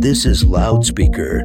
[0.00, 1.42] This is Loudspeaker.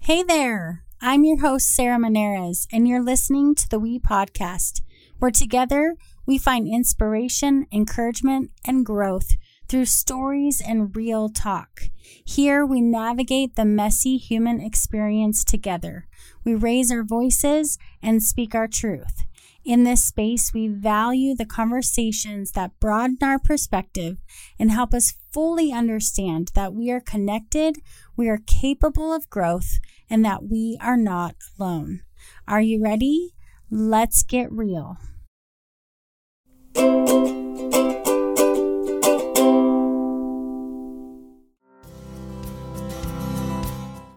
[0.00, 0.82] Hey there.
[1.00, 4.80] I'm your host, Sarah Menarez, and you're listening to the We Podcast,
[5.20, 5.94] where together
[6.26, 9.36] we find inspiration, encouragement, and growth
[9.68, 11.82] through stories and real talk.
[12.02, 16.08] Here we navigate the messy human experience together.
[16.42, 19.22] We raise our voices and speak our truth.
[19.68, 24.16] In this space, we value the conversations that broaden our perspective
[24.58, 27.76] and help us fully understand that we are connected,
[28.16, 29.78] we are capable of growth,
[30.08, 32.00] and that we are not alone.
[32.48, 33.34] Are you ready?
[33.70, 34.96] Let's get real.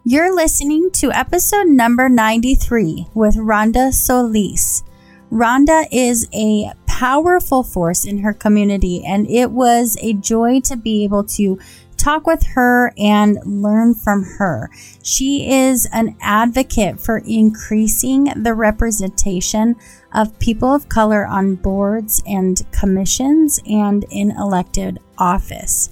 [0.05, 4.83] You're listening to episode number 93 with Rhonda Solis.
[5.31, 11.05] Rhonda is a powerful force in her community, and it was a joy to be
[11.05, 11.57] able to
[11.95, 14.69] talk with her and learn from her.
[15.03, 19.77] She is an advocate for increasing the representation
[20.13, 25.91] of people of color on boards and commissions and in elected office.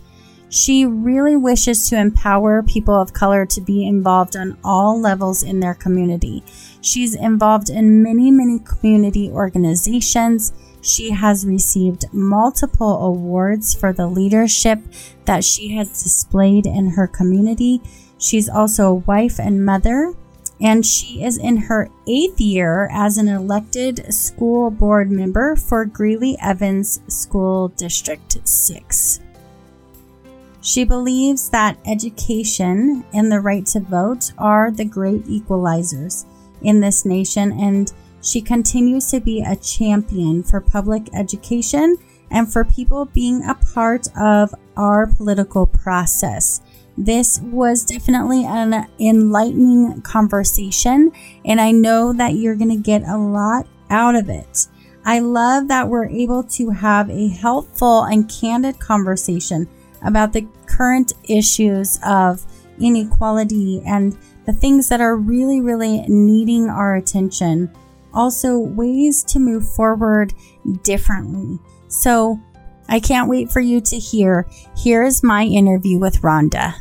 [0.49, 5.59] She really wishes to empower people of color to be involved on all levels in
[5.59, 6.43] their community.
[6.81, 10.53] She's involved in many, many community organizations.
[10.81, 14.79] She has received multiple awards for the leadership
[15.25, 17.81] that she has displayed in her community.
[18.17, 20.13] She's also a wife and mother,
[20.61, 26.37] and she is in her eighth year as an elected school board member for Greeley
[26.41, 29.19] Evans School District 6.
[30.61, 36.25] She believes that education and the right to vote are the great equalizers
[36.61, 41.95] in this nation, and she continues to be a champion for public education
[42.31, 46.61] and for people being a part of our political process.
[46.97, 51.11] This was definitely an enlightening conversation,
[51.45, 54.67] and I know that you're going to get a lot out of it.
[55.05, 59.67] I love that we're able to have a helpful and candid conversation
[60.03, 62.45] about the current issues of
[62.79, 64.17] inequality and
[64.49, 67.71] the things that are really, really needing our attention.
[68.15, 70.33] Also, ways to move forward
[70.81, 71.59] differently.
[71.87, 72.39] So,
[72.87, 74.47] I can't wait for you to hear.
[74.75, 76.73] Here is my interview with Rhonda.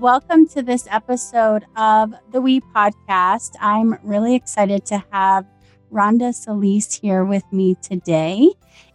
[0.00, 3.50] Welcome to this episode of the We Podcast.
[3.60, 5.44] I'm really excited to have
[5.92, 8.52] Rhonda Solis here with me today.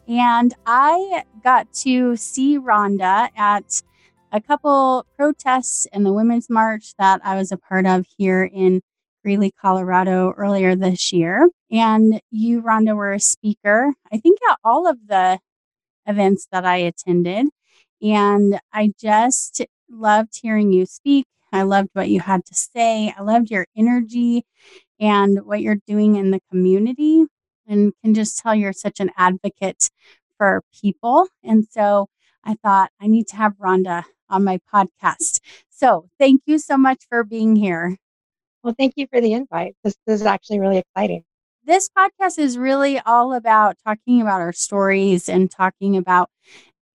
[0.07, 3.83] And I got to see Rhonda at
[4.31, 8.81] a couple protests in the Women's March that I was a part of here in
[9.23, 11.49] Greeley, Colorado earlier this year.
[11.69, 15.39] And you, Rhonda, were a speaker, I think, at all of the
[16.07, 17.47] events that I attended.
[18.01, 21.25] And I just loved hearing you speak.
[21.51, 23.13] I loved what you had to say.
[23.15, 24.45] I loved your energy
[24.99, 27.25] and what you're doing in the community
[27.67, 29.89] and can just tell you're such an advocate
[30.37, 31.27] for people.
[31.43, 32.07] And so
[32.43, 35.39] I thought I need to have Rhonda on my podcast.
[35.69, 37.97] So thank you so much for being here.
[38.63, 39.75] Well, thank you for the invite.
[39.83, 41.23] This, this is actually really exciting.
[41.65, 46.29] This podcast is really all about talking about our stories and talking about,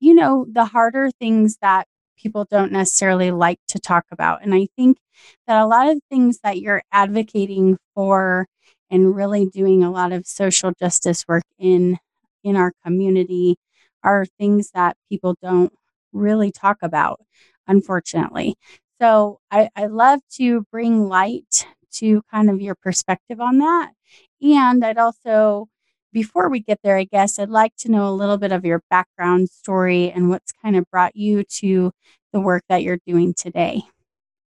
[0.00, 1.86] you know, the harder things that
[2.16, 4.42] people don't necessarily like to talk about.
[4.42, 4.98] And I think
[5.46, 8.46] that a lot of things that you're advocating for
[8.90, 11.98] and really doing a lot of social justice work in
[12.44, 13.56] in our community
[14.04, 15.72] are things that people don't
[16.16, 17.20] really talk about
[17.66, 18.54] unfortunately
[19.00, 23.92] so I, I love to bring light to kind of your perspective on that
[24.42, 25.66] and i'd also
[26.12, 28.82] before we get there i guess i'd like to know a little bit of your
[28.90, 31.92] background story and what's kind of brought you to
[32.32, 33.82] the work that you're doing today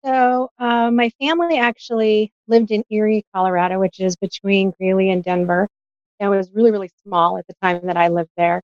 [0.04, 5.68] so, uh, my family actually lived in Erie, Colorado, which is between Greeley and Denver.
[6.18, 8.62] And it was really, really small at the time that I lived there.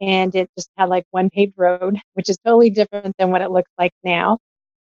[0.00, 3.50] And it just had like one paved road, which is totally different than what it
[3.50, 4.38] looks like now.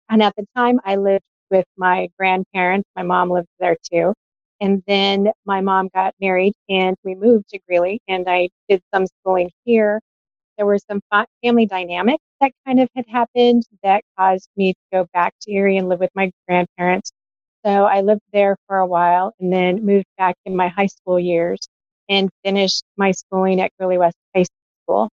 [0.09, 2.89] And at the time, I lived with my grandparents.
[2.95, 4.13] My mom lived there too.
[4.61, 9.07] And then my mom got married and we moved to Greeley and I did some
[9.07, 10.01] schooling here
[10.57, 11.01] there were some
[11.43, 15.77] family dynamics that kind of had happened that caused me to go back to Erie
[15.77, 17.11] and live with my grandparents.
[17.65, 21.19] So I lived there for a while and then moved back in my high school
[21.19, 21.67] years
[22.09, 24.43] and finished my schooling at Greeley West High
[24.89, 25.09] School.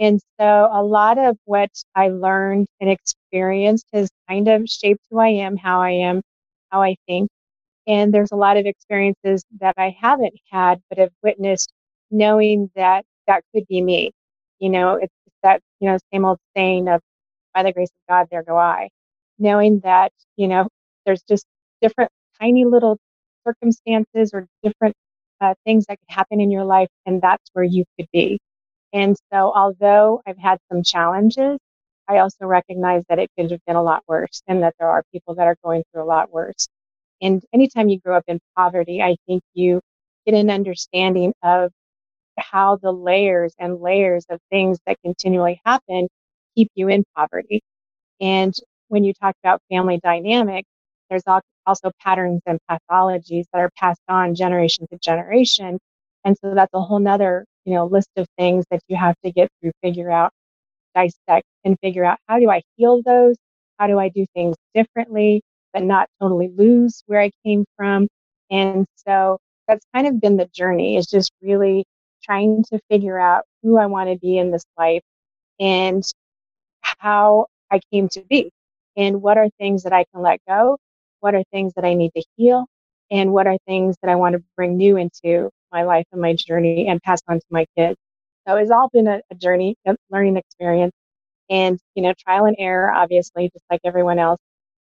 [0.00, 5.20] And so a lot of what I learned and experienced has kind of shaped who
[5.20, 6.22] I am, how I am,
[6.70, 7.30] how I think.
[7.86, 11.72] And there's a lot of experiences that I haven't had, but have witnessed
[12.10, 14.12] knowing that that could be me.
[14.60, 17.00] You know, it's that, you know, same old saying of
[17.54, 18.90] by the grace of God, there go I.
[19.38, 20.68] Knowing that, you know,
[21.06, 21.44] there's just
[21.82, 22.10] different
[22.40, 22.98] tiny little
[23.46, 24.94] circumstances or different
[25.40, 28.38] uh, things that could happen in your life, and that's where you could be.
[28.92, 31.58] And so, although I've had some challenges,
[32.08, 35.02] I also recognize that it could have been a lot worse and that there are
[35.12, 36.68] people that are going through a lot worse.
[37.22, 39.80] And anytime you grow up in poverty, I think you
[40.26, 41.72] get an understanding of
[42.38, 46.08] how the layers and layers of things that continually happen
[46.56, 47.62] keep you in poverty.
[48.20, 48.54] And
[48.88, 50.68] when you talk about family dynamics,
[51.10, 51.24] there's
[51.66, 55.78] also patterns and pathologies that are passed on generation to generation.
[56.24, 59.32] And so that's a whole nother, you know, list of things that you have to
[59.32, 60.30] get through, figure out,
[60.94, 63.36] dissect, and figure out how do I heal those?
[63.78, 65.42] How do I do things differently,
[65.72, 68.08] but not totally lose where I came from?
[68.50, 69.38] And so
[69.68, 71.84] that's kind of been the journey is just really
[72.22, 75.02] trying to figure out who I want to be in this life
[75.60, 76.04] and
[76.82, 78.50] how I came to be
[78.96, 80.78] and what are things that I can let go,
[81.20, 82.66] what are things that I need to heal,
[83.10, 86.34] and what are things that I want to bring new into my life and my
[86.34, 87.96] journey and pass on to my kids.
[88.46, 90.92] So it's all been a, a journey, a learning experience,
[91.50, 94.40] and you know, trial and error, obviously, just like everyone else,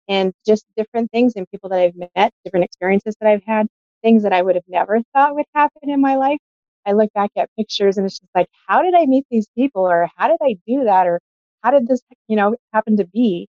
[0.08, 3.66] and just different things and people that I've met, different experiences that I've had,
[4.02, 6.38] things that I would have never thought would happen in my life.
[6.86, 9.82] I look back at pictures and it's just like, how did I meet these people,
[9.88, 11.20] or how did I do that, or
[11.62, 13.48] how did this, you know, happen to be?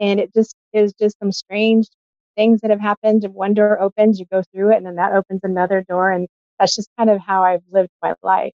[0.00, 1.86] And it just is just some strange
[2.36, 3.24] things that have happened.
[3.24, 6.10] And one door opens, you go through it, and then that opens another door.
[6.10, 6.28] And
[6.58, 8.52] that's just kind of how I've lived my life.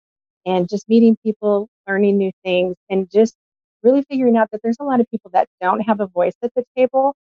[0.45, 3.35] And just meeting people, learning new things, and just
[3.83, 6.53] really figuring out that there's a lot of people that don't have a voice at
[6.55, 7.15] the table.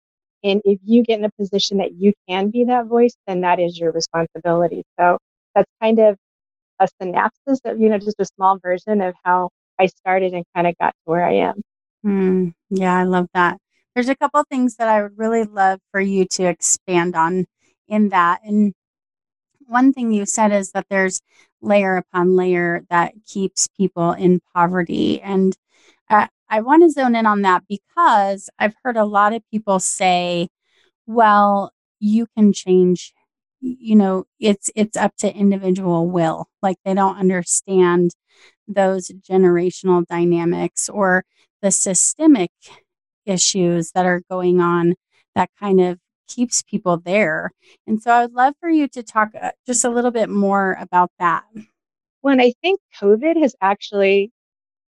[0.44, 3.60] And if you get in a position that you can be that voice, then that
[3.60, 4.83] is your responsibility.
[5.00, 5.18] So
[5.56, 6.18] that's kind of
[6.80, 9.50] a synopsis of, you know, just a small version of how
[9.80, 11.62] I started and kind of got to where I am.
[12.06, 13.57] Mm, yeah, I love that.
[13.95, 17.45] There's a couple things that I would really love for you to expand on
[17.88, 18.42] in that.
[18.44, 18.74] And
[19.67, 21.21] one thing you said is that there's
[21.62, 25.21] layer upon layer that keeps people in poverty.
[25.21, 25.56] And
[26.09, 29.79] uh, I want to zone in on that because I've heard a lot of people
[29.79, 30.50] say,
[31.07, 33.13] well, you can change
[33.62, 38.12] you know it's it's up to individual will like they don't understand
[38.67, 41.25] those generational dynamics or
[41.62, 42.51] the systemic
[43.25, 44.95] issues that are going on
[45.35, 47.51] that kind of keeps people there.
[47.88, 50.77] And so I would love for you to talk uh, just a little bit more
[50.80, 51.44] about that.
[52.22, 54.31] When I think COVID has actually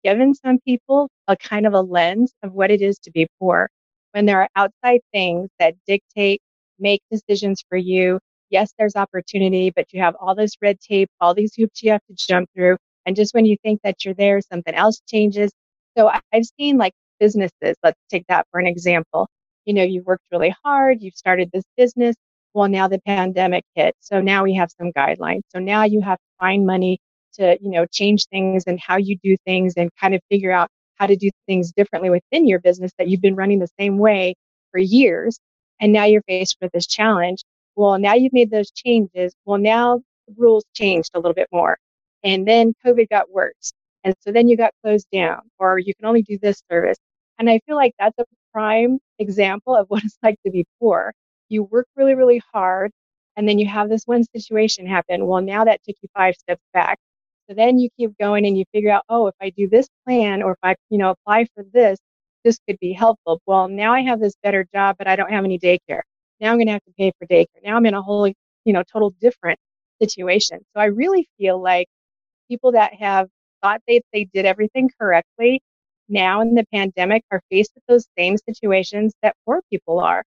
[0.04, 3.68] given some people a kind of a lens of what it is to be poor.
[4.12, 6.40] When there are outside things that dictate,
[6.78, 8.20] make decisions for you.
[8.50, 12.04] Yes, there's opportunity, but you have all this red tape, all these hoops you have
[12.06, 12.76] to jump through.
[13.04, 15.50] And just when you think that you're there, something else changes.
[15.98, 19.28] So I've seen like businesses, let's take that for an example.
[19.66, 22.16] You know, you've worked really hard, you've started this business.
[22.54, 23.94] Well, now the pandemic hit.
[24.00, 25.42] So now we have some guidelines.
[25.50, 26.98] So now you have to find money
[27.34, 30.70] to, you know, change things and how you do things and kind of figure out
[30.94, 34.34] how to do things differently within your business that you've been running the same way
[34.70, 35.38] for years.
[35.80, 37.42] And now you're faced with this challenge.
[37.74, 39.34] Well, now you've made those changes.
[39.44, 41.76] Well, now the rules changed a little bit more.
[42.24, 43.72] And then COVID got worse.
[44.04, 46.96] And so then you got closed down, or you can only do this service.
[47.38, 48.24] And I feel like that's a
[48.56, 51.12] prime example of what it's like to be poor.
[51.48, 52.90] You work really, really hard,
[53.36, 55.26] and then you have this one situation happen.
[55.26, 56.98] Well, now that took you five steps back.
[57.48, 60.42] So then you keep going and you figure out, oh, if I do this plan
[60.42, 61.98] or if I, you know, apply for this,
[62.44, 63.40] this could be helpful.
[63.46, 66.00] Well, now I have this better job, but I don't have any daycare.
[66.40, 67.62] Now I'm going to have to pay for daycare.
[67.64, 69.58] Now I'm in a whole, you know, total different
[70.02, 70.60] situation.
[70.74, 71.86] So I really feel like
[72.48, 73.28] people that have
[73.62, 75.60] thought they, they did everything correctly
[76.08, 80.24] now in the pandemic are faced with those same situations that poor people are.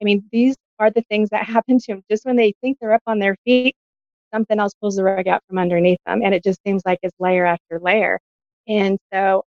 [0.00, 2.92] I mean, these are the things that happen to them just when they think they're
[2.92, 3.74] up on their feet,
[4.32, 6.22] something else pulls the rug out from underneath them.
[6.22, 8.18] And it just seems like it's layer after layer.
[8.68, 9.44] And so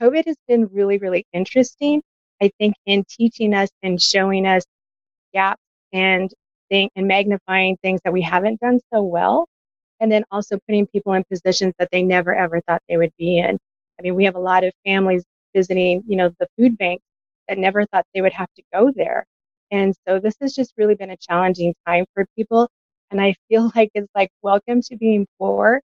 [0.00, 2.02] COVID has been really, really interesting,
[2.42, 4.64] I think, in teaching us and showing us
[5.32, 5.62] gaps
[5.92, 6.30] and
[6.68, 9.46] thing and magnifying things that we haven't done so well.
[10.00, 13.38] And then also putting people in positions that they never ever thought they would be
[13.38, 13.58] in.
[13.98, 15.24] I mean, we have a lot of families
[15.54, 17.00] visiting, you know, the food bank
[17.48, 19.26] that never thought they would have to go there.
[19.70, 22.68] And so this has just really been a challenging time for people.
[23.10, 25.80] And I feel like it's like, welcome to being poor.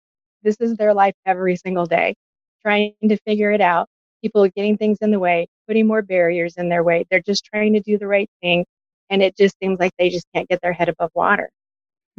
[0.43, 2.15] This is their life every single day,
[2.61, 3.87] trying to figure it out.
[4.21, 7.05] People getting things in the way, putting more barriers in their way.
[7.09, 8.65] They're just trying to do the right thing.
[9.09, 11.49] And it just seems like they just can't get their head above water.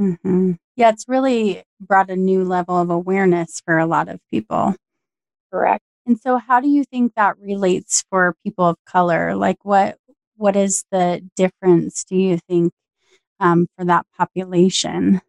[0.01, 0.53] Mm-hmm.
[0.77, 4.75] Yeah, it's really brought a new level of awareness for a lot of people.
[5.53, 5.85] Correct.
[6.07, 9.35] And so how do you think that relates for people of color?
[9.37, 9.99] Like what
[10.37, 12.73] what is the difference do you think
[13.41, 15.21] um, for that population?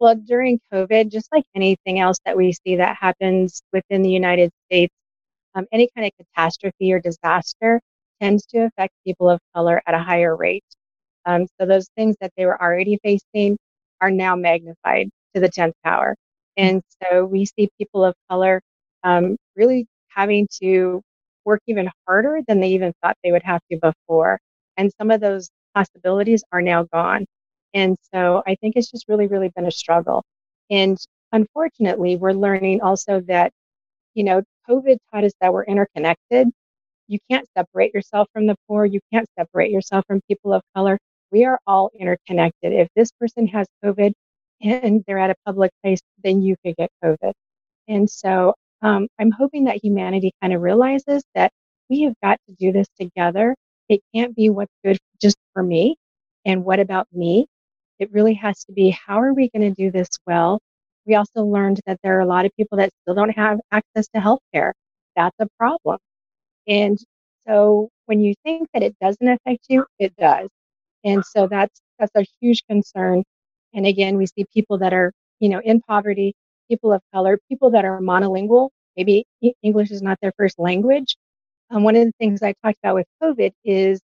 [0.00, 4.50] Well, during COVID, just like anything else that we see that happens within the United
[4.66, 4.92] States,
[5.54, 7.80] um, any kind of catastrophe or disaster
[8.20, 10.64] tends to affect people of color at a higher rate.
[11.26, 13.58] Um, so those things that they were already facing
[14.00, 16.16] are now magnified to the 10th power.
[16.56, 18.60] And so we see people of color
[19.04, 21.02] um, really having to
[21.44, 24.38] work even harder than they even thought they would have to before.
[24.76, 27.26] And some of those possibilities are now gone.
[27.74, 30.22] And so I think it's just really, really been a struggle.
[30.70, 30.98] And
[31.32, 33.52] unfortunately, we're learning also that,
[34.14, 36.48] you know, COVID taught us that we're interconnected.
[37.08, 38.84] You can't separate yourself from the poor.
[38.84, 40.98] You can't separate yourself from people of color.
[41.30, 42.72] We are all interconnected.
[42.72, 44.12] If this person has COVID
[44.62, 47.32] and they're at a public place, then you could get COVID.
[47.88, 51.52] And so um, I'm hoping that humanity kind of realizes that
[51.90, 53.54] we have got to do this together.
[53.88, 55.96] It can't be what's good just for me
[56.44, 57.46] and what about me.
[57.98, 60.60] It really has to be how are we going to do this well?
[61.06, 64.08] We also learned that there are a lot of people that still don't have access
[64.14, 64.72] to healthcare.
[65.16, 65.98] That's a problem.
[66.66, 66.98] And
[67.46, 70.48] so when you think that it doesn't affect you, it does.
[71.04, 73.24] And so that's that's a huge concern.
[73.74, 76.34] And again, we see people that are, you know, in poverty,
[76.68, 79.24] people of color, people that are monolingual, maybe
[79.62, 81.16] English is not their first language.
[81.70, 84.00] Um, one of the things I talked about with COVID is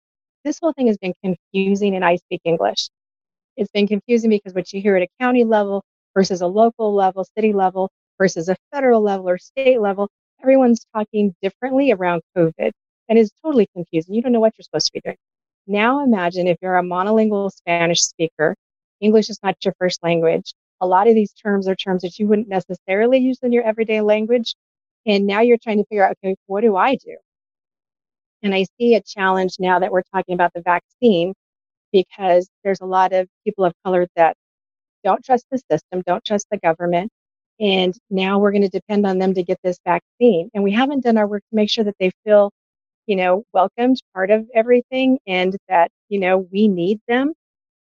[0.45, 2.89] this whole thing has been confusing and I speak English.
[3.57, 5.83] It's been confusing because what you hear at a county level
[6.15, 10.09] versus a local level, city level versus a federal level or state level,
[10.43, 12.71] everyone's talking differently around COVID
[13.09, 14.15] and it's totally confusing.
[14.15, 15.17] You don't know what you're supposed to be doing.
[15.67, 18.55] Now imagine if you're a monolingual Spanish speaker,
[19.01, 20.55] English is not your first language.
[20.81, 24.01] A lot of these terms are terms that you wouldn't necessarily use in your everyday
[24.01, 24.55] language.
[25.07, 27.17] And now you're trying to figure out, okay, what do I do?
[28.43, 31.35] And I see a challenge now that we're talking about the vaccine
[31.93, 34.37] because there's a lot of people of color that
[35.05, 37.11] don't trust the system, don't trust the government.
[37.61, 40.51] And now we're going to depend on them to get this vaccine.
[40.55, 42.51] And we haven't done our work to make sure that they feel
[43.07, 47.33] you know, welcomed, part of everything, and that, you know, we need them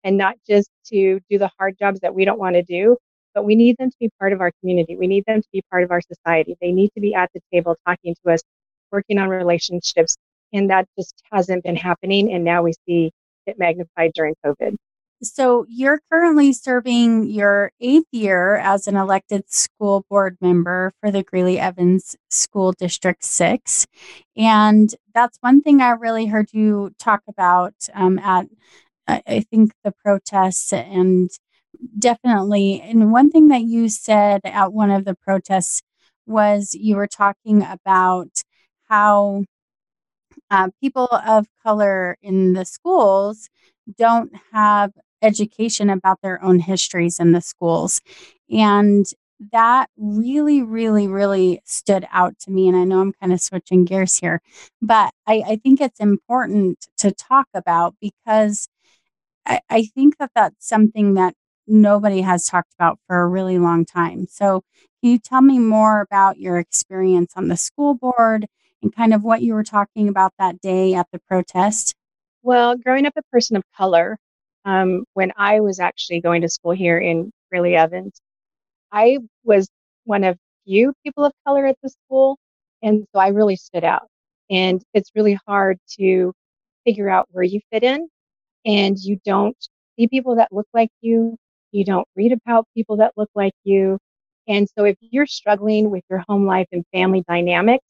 [0.03, 2.97] and not just to do the hard jobs that we don't want to do,
[3.33, 4.95] but we need them to be part of our community.
[4.95, 6.55] We need them to be part of our society.
[6.61, 8.41] They need to be at the table talking to us,
[8.91, 10.15] working on relationships.
[10.51, 12.31] And that just hasn't been happening.
[12.31, 13.11] And now we see
[13.47, 14.75] it magnified during COVID.
[15.23, 21.23] So you're currently serving your eighth year as an elected school board member for the
[21.23, 23.87] Greeley Evans School District 6.
[24.35, 28.47] And that's one thing I really heard you talk about um, at,
[29.07, 31.29] I think, the protests and
[31.97, 32.81] definitely.
[32.81, 35.81] And one thing that you said at one of the protests
[36.25, 38.29] was you were talking about
[38.89, 39.43] how
[40.49, 43.49] uh, people of color in the schools
[43.97, 44.91] don't have
[45.21, 48.01] education about their own histories in the schools.
[48.49, 49.05] And
[49.51, 52.67] that really, really, really stood out to me.
[52.67, 54.41] And I know I'm kind of switching gears here,
[54.81, 58.67] but I, I think it's important to talk about because
[59.45, 61.33] I, I think that that's something that
[61.67, 64.27] nobody has talked about for a really long time.
[64.29, 64.63] So,
[65.01, 68.47] can you tell me more about your experience on the school board
[68.81, 71.93] and kind of what you were talking about that day at the protest?
[72.41, 74.17] Well, growing up a person of color,
[74.65, 78.19] um, when I was actually going to school here in Greeley Evans,
[78.91, 79.67] I was
[80.05, 82.37] one of few people of color at the school.
[82.81, 84.07] And so I really stood out.
[84.49, 86.33] And it's really hard to
[86.85, 88.07] figure out where you fit in.
[88.65, 89.57] And you don't
[89.97, 91.37] see people that look like you.
[91.71, 93.99] You don't read about people that look like you.
[94.47, 97.85] And so if you're struggling with your home life and family dynamics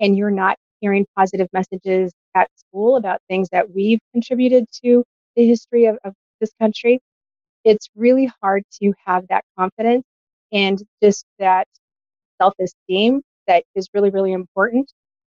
[0.00, 5.04] and you're not hearing positive messages at school about things that we've contributed to
[5.36, 7.00] the history of, of this country,
[7.64, 10.04] it's really hard to have that confidence
[10.52, 11.66] and just that
[12.40, 14.92] self esteem that is really, really important.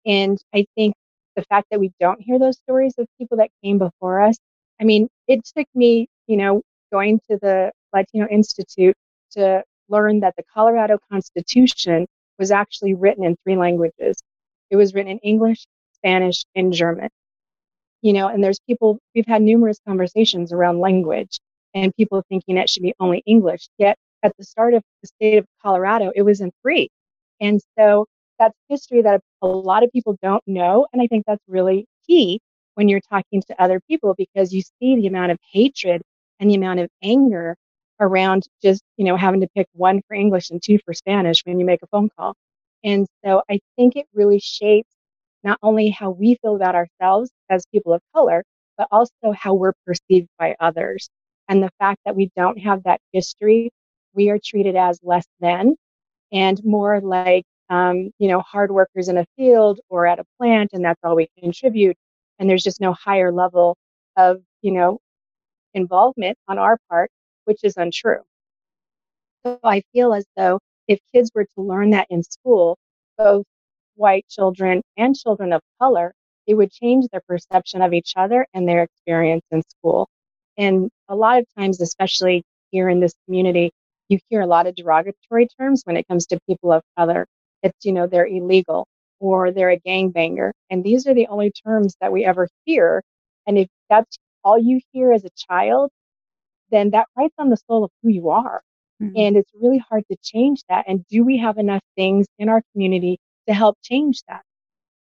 [0.05, 0.95] And I think
[1.35, 4.37] the fact that we don't hear those stories of people that came before us,
[4.81, 8.95] I mean, it took me, you know, going to the Latino Institute
[9.31, 12.07] to learn that the Colorado Constitution
[12.39, 14.17] was actually written in three languages.
[14.71, 17.09] It was written in English, Spanish, and German
[18.05, 21.39] you know, and there's people, we've had numerous conversations around language
[21.73, 23.67] and people thinking it should be only English.
[23.79, 26.89] Yet at the start of the state of Colorado, it was in three.
[27.41, 28.05] And so
[28.39, 30.87] that's history that a lot of people don't know.
[30.93, 32.41] And I think that's really key
[32.75, 36.01] when you're talking to other people because you see the amount of hatred
[36.39, 37.55] and the amount of anger
[37.99, 41.59] around just, you know, having to pick one for English and two for Spanish when
[41.59, 42.35] you make a phone call.
[42.83, 44.89] And so I think it really shapes
[45.43, 48.43] not only how we feel about ourselves as people of color,
[48.77, 51.09] but also how we're perceived by others.
[51.49, 53.71] And the fact that we don't have that history,
[54.13, 55.75] we are treated as less than
[56.31, 60.71] and more like, um, you know, hard workers in a field or at a plant,
[60.73, 61.95] and that's all we contribute.
[62.39, 63.77] And there's just no higher level
[64.17, 64.99] of, you know,
[65.73, 67.11] involvement on our part,
[67.45, 68.21] which is untrue.
[69.45, 72.77] So I feel as though if kids were to learn that in school,
[73.17, 73.45] both
[73.95, 76.13] white children and children of color,
[76.47, 80.09] it would change their perception of each other and their experience in school.
[80.57, 83.71] And a lot of times, especially here in this community,
[84.09, 87.25] you hear a lot of derogatory terms when it comes to people of color.
[87.63, 88.87] It's, you know, they're illegal
[89.19, 90.51] or they're a gangbanger.
[90.69, 93.01] And these are the only terms that we ever hear.
[93.47, 95.91] And if that's all you hear as a child,
[96.71, 98.61] then that writes on the soul of who you are.
[99.01, 99.13] Mm-hmm.
[99.17, 100.85] And it's really hard to change that.
[100.87, 103.17] And do we have enough things in our community
[103.47, 104.41] to help change that?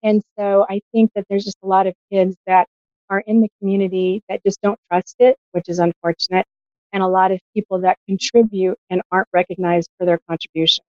[0.03, 2.67] And so I think that there's just a lot of kids that
[3.09, 6.47] are in the community that just don't trust it, which is unfortunate,
[6.93, 10.85] and a lot of people that contribute and aren't recognized for their contribution.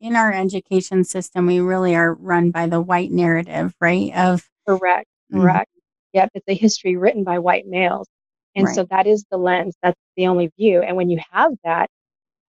[0.00, 4.14] In our education system, we really are run by the white narrative, right?
[4.14, 5.42] Of correct, mm-hmm.
[5.42, 5.70] correct.
[6.12, 8.06] Yep, it's a history written by white males.
[8.54, 8.74] And right.
[8.74, 10.82] so that is the lens, that's the only view.
[10.82, 11.88] And when you have that,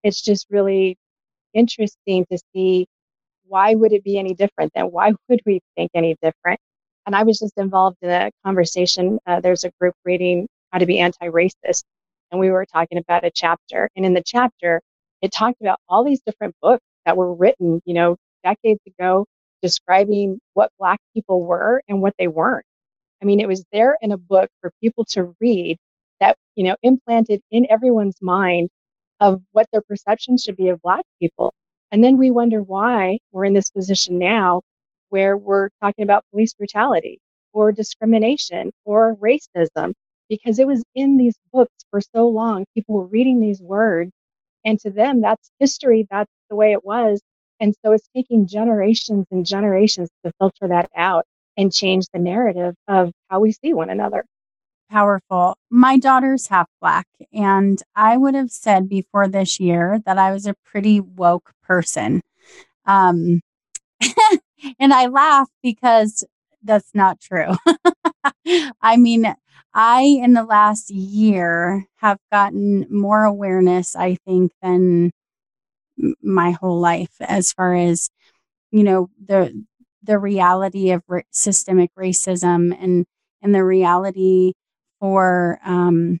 [0.02, 0.96] it's just really
[1.54, 2.86] interesting to see
[3.46, 6.60] why would it be any different then why would we think any different
[7.06, 10.86] and i was just involved in a conversation uh, there's a group reading how to
[10.86, 11.82] be anti-racist
[12.30, 14.80] and we were talking about a chapter and in the chapter
[15.20, 19.26] it talked about all these different books that were written you know decades ago
[19.62, 22.64] describing what black people were and what they weren't
[23.22, 25.78] i mean it was there in a book for people to read
[26.20, 28.68] that you know implanted in everyone's mind
[29.20, 31.52] of what their perception should be of black people
[31.92, 34.62] and then we wonder why we're in this position now
[35.10, 37.18] where we're talking about police brutality
[37.52, 39.92] or discrimination or racism
[40.28, 42.64] because it was in these books for so long.
[42.74, 44.12] People were reading these words,
[44.64, 46.06] and to them, that's history.
[46.10, 47.20] That's the way it was.
[47.60, 51.24] And so it's taking generations and generations to filter that out
[51.56, 54.24] and change the narrative of how we see one another
[54.90, 55.56] powerful.
[55.70, 60.46] My daughter's half black, and I would have said before this year that I was
[60.46, 62.22] a pretty woke person.
[62.86, 63.40] Um,
[64.78, 66.24] and I laugh because
[66.62, 67.54] that's not true.
[68.82, 69.32] I mean,
[69.74, 75.10] I, in the last year, have gotten more awareness, I think, than
[76.22, 78.10] my whole life as far as,
[78.72, 79.64] you know, the
[80.04, 83.06] the reality of r- systemic racism and
[83.42, 84.52] and the reality
[85.00, 86.18] for um,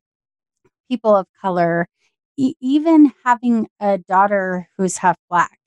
[0.90, 1.88] people of color,
[2.36, 5.58] e- even having a daughter who's half black.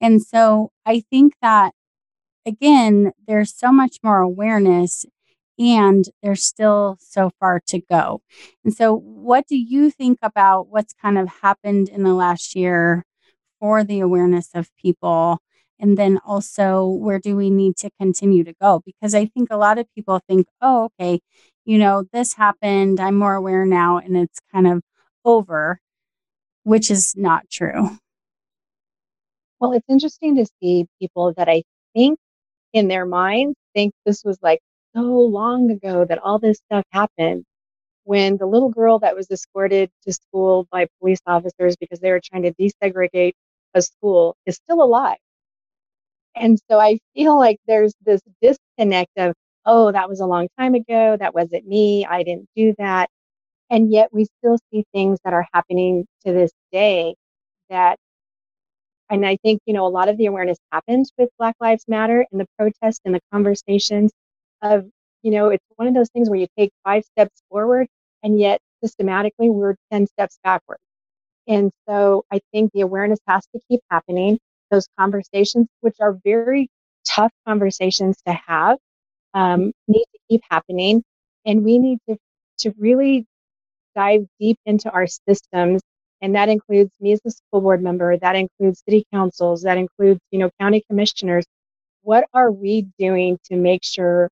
[0.00, 1.72] And so I think that,
[2.46, 5.06] again, there's so much more awareness
[5.62, 8.20] and there's still so far to go.
[8.64, 13.04] And so, what do you think about what's kind of happened in the last year
[13.60, 15.38] for the awareness of people?
[15.78, 18.82] And then also, where do we need to continue to go?
[18.84, 21.20] Because I think a lot of people think, oh, okay,
[21.64, 22.98] you know, this happened.
[22.98, 24.82] I'm more aware now and it's kind of
[25.24, 25.78] over,
[26.64, 27.98] which is not true.
[29.60, 31.62] Well, it's interesting to see people that I
[31.94, 32.18] think
[32.72, 34.60] in their minds think this was like
[34.94, 37.44] so long ago that all this stuff happened
[38.04, 42.20] when the little girl that was escorted to school by police officers because they were
[42.24, 43.32] trying to desegregate
[43.74, 45.18] a school is still alive.
[46.34, 49.34] And so I feel like there's this disconnect of
[49.66, 51.16] oh, that was a long time ago.
[51.18, 52.04] That wasn't me.
[52.06, 53.08] I didn't do that.
[53.70, 57.14] And yet we still see things that are happening to this day
[57.70, 57.96] that,
[59.10, 62.26] and I think, you know, a lot of the awareness happens with Black Lives Matter
[62.32, 64.12] and the protests and the conversations
[64.62, 64.86] of,
[65.22, 67.86] you know, it's one of those things where you take five steps forward
[68.22, 70.78] and yet systematically we're 10 steps backward.
[71.48, 74.38] And so I think the awareness has to keep happening.
[74.70, 76.68] Those conversations, which are very
[77.04, 78.78] tough conversations to have,
[79.34, 81.02] um, need to keep happening.
[81.44, 82.16] And we need to,
[82.58, 83.26] to really
[83.94, 85.82] dive deep into our systems.
[86.20, 90.20] And that includes me as a school board member, that includes city councils, that includes,
[90.30, 91.44] you know, county commissioners.
[92.02, 94.30] What are we doing to make sure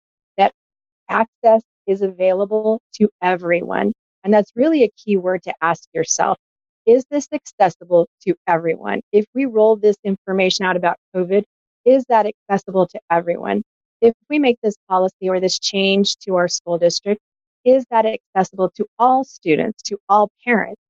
[1.10, 3.92] access is available to everyone?
[4.24, 6.38] And that's really a key word to ask yourself.
[6.86, 9.00] Is this accessible to everyone?
[9.12, 11.44] If we roll this information out about COVID,
[11.84, 13.62] is that accessible to everyone?
[14.00, 17.20] if we make this policy or this change to our school district,
[17.64, 20.80] is that accessible to all students, to all parents?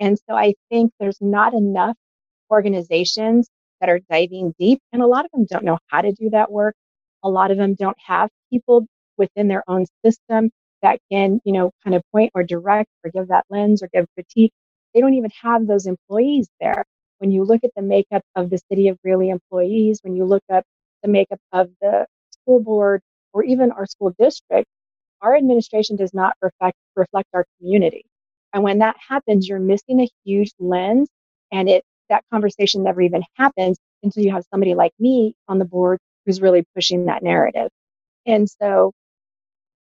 [0.00, 1.96] And so I think there's not enough
[2.50, 3.48] organizations
[3.80, 4.80] that are diving deep.
[4.92, 6.74] And a lot of them don't know how to do that work.
[7.22, 8.86] A lot of them don't have people
[9.18, 10.50] within their own system
[10.82, 14.06] that can, you know, kind of point or direct or give that lens or give
[14.14, 14.52] critique.
[14.94, 16.84] They don't even have those employees there.
[17.18, 20.42] When you look at the makeup of the city of Greeley employees, when you look
[20.52, 20.64] up
[21.02, 23.00] the makeup of the school board
[23.32, 24.68] or even our school district,
[25.22, 28.04] our administration does not reflect, reflect our community.
[28.52, 31.08] And when that happens, you're missing a huge lens
[31.50, 35.64] and it that conversation never even happens until you have somebody like me on the
[35.64, 37.70] board who's really pushing that narrative.
[38.26, 38.92] And so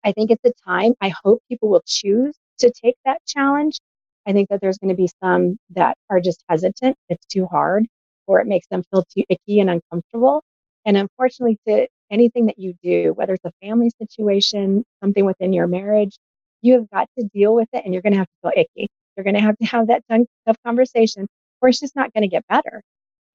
[0.04, 0.94] I think it's a time.
[1.00, 3.78] I hope people will choose to take that challenge.
[4.26, 6.96] I think that there's going to be some that are just hesitant.
[7.08, 7.86] It's too hard
[8.26, 10.42] or it makes them feel too icky and uncomfortable.
[10.84, 15.66] And unfortunately, to anything that you do, whether it's a family situation, something within your
[15.66, 16.16] marriage,
[16.62, 18.88] you have got to deal with it and you're going to have to feel icky.
[19.16, 21.26] You're going to have to have that tough conversation
[21.60, 22.82] or it's just not going to get better.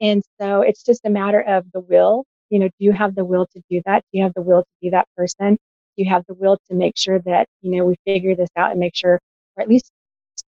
[0.01, 2.25] And so it's just a matter of the will.
[2.49, 4.03] You know, do you have the will to do that?
[4.11, 5.57] Do you have the will to be that person?
[5.95, 8.79] You have the will to make sure that, you know, we figure this out and
[8.79, 9.19] make sure,
[9.55, 9.91] or at least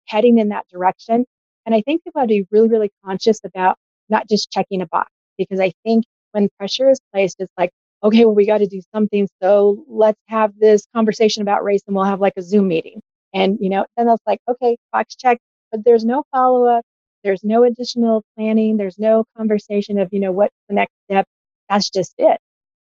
[0.06, 1.24] heading in that direction?
[1.66, 3.76] And I think people have to be really, really conscious about
[4.08, 7.70] not just checking a box because I think when pressure is placed, it's like,
[8.02, 9.28] okay, well, we got to do something.
[9.42, 13.00] So let's have this conversation about race and we'll have like a Zoom meeting.
[13.32, 15.38] And, you know, then it's like, okay, box check,
[15.70, 16.84] but there's no follow up.
[17.24, 18.76] There's no additional planning.
[18.76, 21.24] There's no conversation of, you know, what's the next step.
[21.68, 22.38] That's just it.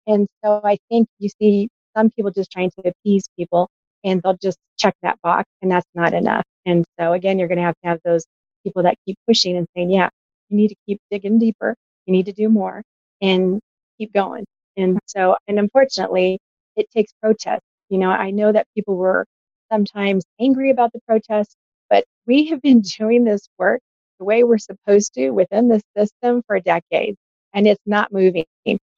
[0.06, 1.68] And so I think you see
[1.98, 3.68] some people just trying to appease people
[4.04, 6.44] and they'll just check that box and that's not enough.
[6.64, 8.24] And so again, you're going to have to have those
[8.64, 10.08] people that keep pushing and saying, yeah,
[10.48, 11.74] you need to keep digging deeper.
[12.06, 12.82] You need to do more
[13.20, 13.60] and
[13.98, 14.44] keep going.
[14.76, 16.38] And so, and unfortunately,
[16.76, 17.62] it takes protest.
[17.88, 19.26] You know, I know that people were
[19.72, 21.56] sometimes angry about the protest,
[21.90, 23.80] but we have been doing this work
[24.18, 27.16] the way we're supposed to within the system for decades,
[27.54, 28.44] and it's not moving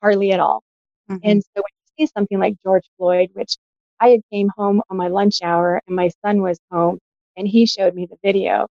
[0.02, 0.62] hardly at all.
[1.10, 1.18] Mm-hmm.
[1.24, 3.56] And so when something like George Floyd, which
[4.00, 6.98] I had came home on my lunch hour and my son was home
[7.36, 8.66] and he showed me the video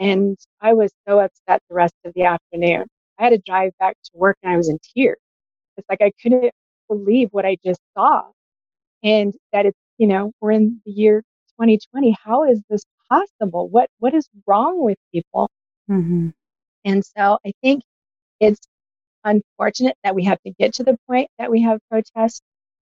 [0.00, 2.86] and I was so upset the rest of the afternoon.
[3.18, 5.18] I had to drive back to work and I was in tears.
[5.76, 6.52] It's like I couldn't
[6.88, 8.22] believe what I just saw.
[9.02, 11.22] And that it's, you know, we're in the year
[11.60, 12.16] 2020.
[12.22, 13.68] How is this possible?
[13.68, 15.50] What what is wrong with people?
[15.90, 16.30] Mm-hmm.
[16.84, 17.82] And so I think
[18.40, 18.60] it's
[19.24, 22.40] unfortunate that we have to get to the point that we have protests.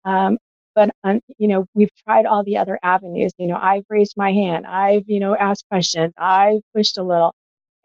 [0.06, 0.38] Um,
[0.76, 3.34] but um, you know, we've tried all the other avenues.
[3.38, 4.66] You know, I've raised my hand.
[4.68, 6.14] I've you know asked questions.
[6.18, 7.34] I've pushed a little,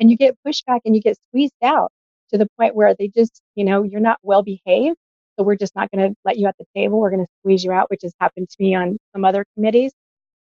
[0.00, 1.92] and you get pushback and you get squeezed out
[2.32, 4.96] to the point where they just you know you're not well behaved.
[5.38, 7.00] So we're just not going to let you at the table.
[7.00, 9.92] We're going to squeeze you out, which has happened to me on some other committees.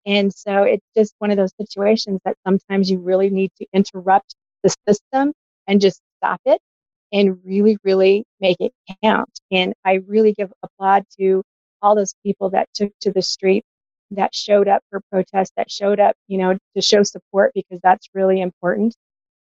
[0.06, 4.36] And so it's just one of those situations that sometimes you really need to interrupt
[4.64, 5.34] the system
[5.68, 6.60] and just stop it
[7.14, 9.30] and really, really make it count.
[9.52, 11.44] And I really give applaud to
[11.82, 13.64] all those people that took to the street,
[14.12, 18.08] that showed up for protests, that showed up, you know, to show support because that's
[18.14, 18.96] really important.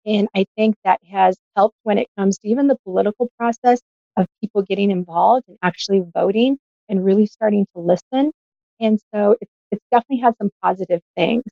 [0.05, 3.81] And I think that has helped when it comes to even the political process
[4.17, 6.57] of people getting involved and actually voting
[6.89, 8.31] and really starting to listen.
[8.79, 11.43] And so it's, it's definitely had some positive things.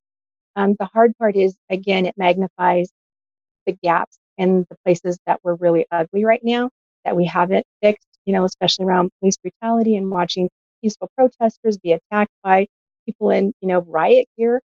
[0.56, 2.90] Um, the hard part is, again, it magnifies
[3.66, 6.70] the gaps and the places that were really ugly right now
[7.04, 10.50] that we haven't fixed, you know, especially around police brutality and watching
[10.86, 12.68] peaceful protesters be attacked by
[13.08, 14.62] people in, you know, riot gear.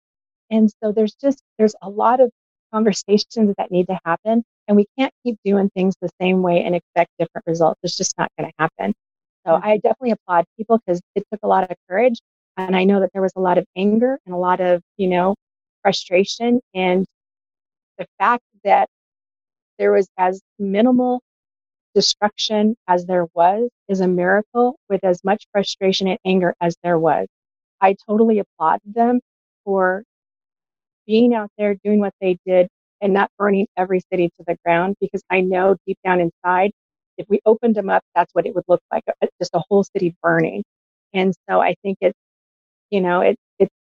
[0.49, 2.32] And so there's just, there's a lot of
[2.73, 4.43] conversations that need to happen.
[4.67, 7.80] And we can't keep doing things the same way and expect different results.
[7.84, 8.93] It's just not going to happen.
[9.45, 9.67] So mm-hmm.
[9.67, 12.19] I definitely applaud people because it took a lot of courage.
[12.56, 15.10] And I know that there was a lot of anger and a lot of, you
[15.10, 15.36] know,
[15.82, 16.62] frustration.
[16.73, 17.06] And
[17.97, 18.88] the fact that
[19.78, 21.21] there was as minimal
[21.95, 26.99] destruction as there was is a miracle with as much frustration and anger as there
[26.99, 27.27] was.
[27.81, 29.21] I totally applaud them
[29.65, 30.03] for
[31.08, 32.67] being out there doing what they did
[33.01, 36.71] and not burning every city to the ground because I know deep down inside,
[37.17, 39.84] if we opened them up, that's what it would look like uh, just a whole
[39.84, 40.63] city burning.
[41.13, 42.17] And so I think it's,
[42.91, 43.73] you know, it, it's,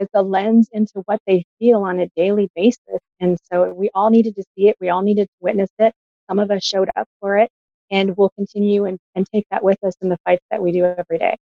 [0.00, 3.00] it's a lens into what they feel on a daily basis.
[3.20, 4.76] And so we all needed to see it.
[4.80, 5.94] We all needed to witness it.
[6.28, 7.50] Some of us showed up for it
[7.90, 10.84] and we'll continue and, and take that with us in the fights that we do
[10.84, 11.36] every day.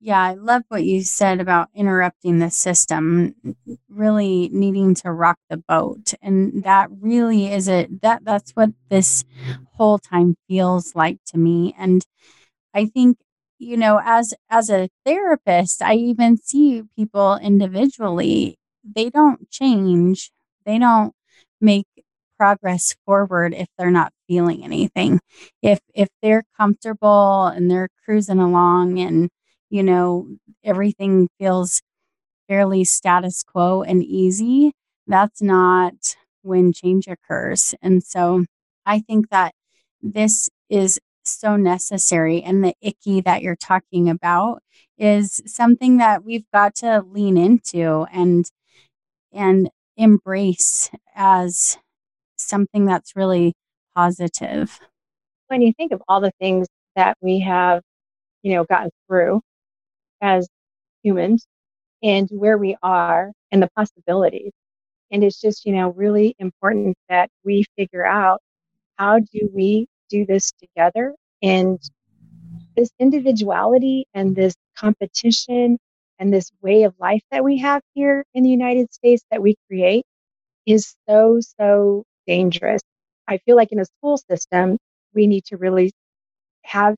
[0.00, 3.34] Yeah, I love what you said about interrupting the system,
[3.88, 6.12] really needing to rock the boat.
[6.20, 9.24] And that really is it that that's what this
[9.72, 11.74] whole time feels like to me.
[11.78, 12.04] And
[12.74, 13.18] I think,
[13.58, 20.30] you know, as as a therapist, I even see people individually, they don't change.
[20.66, 21.14] They don't
[21.62, 21.86] make
[22.38, 25.20] progress forward if they're not feeling anything.
[25.62, 29.30] If if they're comfortable and they're cruising along and
[29.70, 30.28] you know
[30.64, 31.82] everything feels
[32.48, 34.72] fairly status quo and easy,
[35.06, 35.94] that's not
[36.42, 37.74] when change occurs.
[37.82, 38.44] And so
[38.86, 39.54] I think that
[40.02, 44.62] this is so necessary and the icky that you're talking about
[44.98, 48.44] is something that we've got to lean into and
[49.32, 51.78] and embrace as
[52.44, 53.54] something that's really
[53.94, 54.78] positive.
[55.48, 57.82] When you think of all the things that we have,
[58.42, 59.40] you know, gotten through
[60.20, 60.48] as
[61.02, 61.46] humans
[62.02, 64.52] and where we are and the possibilities.
[65.10, 68.40] And it's just, you know, really important that we figure out
[68.96, 71.78] how do we do this together and
[72.76, 75.78] this individuality and this competition
[76.18, 79.54] and this way of life that we have here in the United States that we
[79.68, 80.04] create
[80.66, 82.82] is so, so dangerous.
[83.28, 84.78] I feel like in a school system,
[85.14, 85.92] we need to really
[86.62, 86.94] have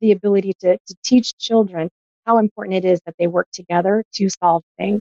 [0.00, 1.88] the ability to, to teach children
[2.26, 5.00] how important it is that they work together to solve things,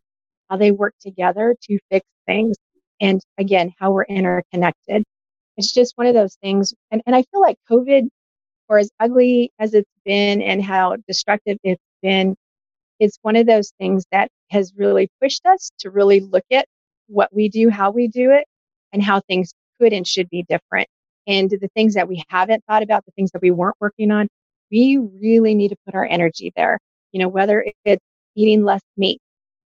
[0.49, 2.55] how they work together to fix things,
[2.99, 5.03] and again, how we're interconnected.
[5.57, 6.73] It's just one of those things.
[6.91, 8.07] And, and I feel like COVID,
[8.67, 12.35] for as ugly as it's been and how destructive it's been,
[12.99, 16.65] it's one of those things that has really pushed us to really look at
[17.07, 18.45] what we do, how we do it,
[18.93, 20.87] and how things could and should be different.
[21.27, 24.27] And the things that we haven't thought about, the things that we weren't working on,
[24.71, 26.79] we really need to put our energy there.
[27.11, 28.03] You know, whether it's
[28.35, 29.19] eating less meat,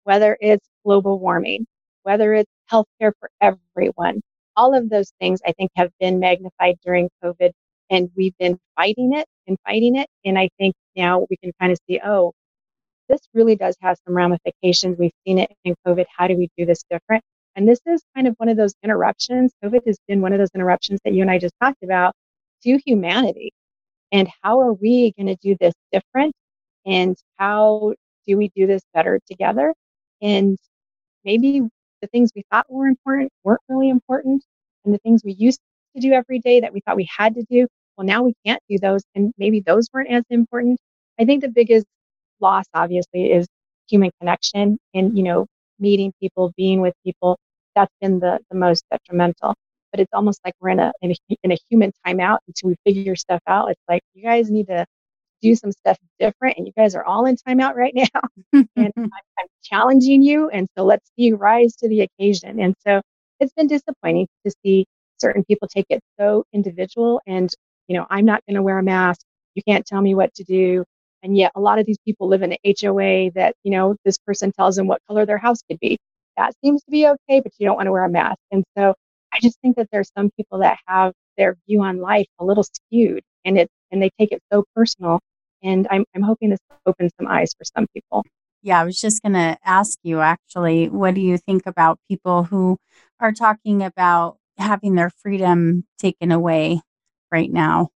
[0.03, 1.65] whether it's global warming,
[2.03, 4.21] whether it's healthcare for everyone,
[4.55, 7.51] all of those things I think have been magnified during COVID
[7.89, 10.07] and we've been fighting it and fighting it.
[10.25, 12.33] And I think now we can kind of see, oh,
[13.09, 14.97] this really does have some ramifications.
[14.97, 16.05] We've seen it in COVID.
[16.15, 17.23] How do we do this different?
[17.55, 19.51] And this is kind of one of those interruptions.
[19.63, 22.13] COVID has been one of those interruptions that you and I just talked about
[22.63, 23.51] to humanity.
[24.11, 26.33] And how are we going to do this different?
[26.85, 27.93] And how
[28.27, 29.73] do we do this better together?
[30.21, 30.57] And
[31.23, 31.61] maybe
[32.01, 34.43] the things we thought were important weren't really important.
[34.85, 35.59] And the things we used
[35.95, 38.61] to do every day that we thought we had to do, well, now we can't
[38.69, 39.03] do those.
[39.15, 40.79] And maybe those weren't as important.
[41.19, 41.85] I think the biggest
[42.39, 43.47] loss, obviously, is
[43.89, 45.45] human connection and, you know,
[45.83, 47.37] meeting people, being with people,
[47.75, 49.53] that's been the, the most detrimental.
[49.91, 52.75] But it's almost like we're in a, in a in a human timeout until we
[52.85, 53.69] figure stuff out.
[53.69, 54.85] It's like you guys need to
[55.41, 58.21] do some stuff different, and you guys are all in timeout right now.
[58.53, 58.67] and
[58.97, 62.59] I'm, I'm challenging you, and so let's see you rise to the occasion.
[62.59, 63.01] And so
[63.39, 64.85] it's been disappointing to see
[65.19, 67.21] certain people take it so individual.
[67.27, 67.51] And
[67.87, 69.21] you know, I'm not going to wear a mask.
[69.55, 70.85] You can't tell me what to do.
[71.23, 74.17] And yet, a lot of these people live in an HOA that, you know, this
[74.17, 75.97] person tells them what color their house could be.
[76.37, 78.39] That seems to be okay, but you don't want to wear a mask.
[78.51, 78.93] And so
[79.33, 82.63] I just think that there's some people that have their view on life a little
[82.63, 85.19] skewed and it and they take it so personal.
[85.63, 88.23] And I'm I'm hoping this opens some eyes for some people.
[88.61, 92.43] Yeah, I was just going to ask you actually, what do you think about people
[92.43, 92.77] who
[93.19, 96.79] are talking about having their freedom taken away
[97.29, 97.89] right now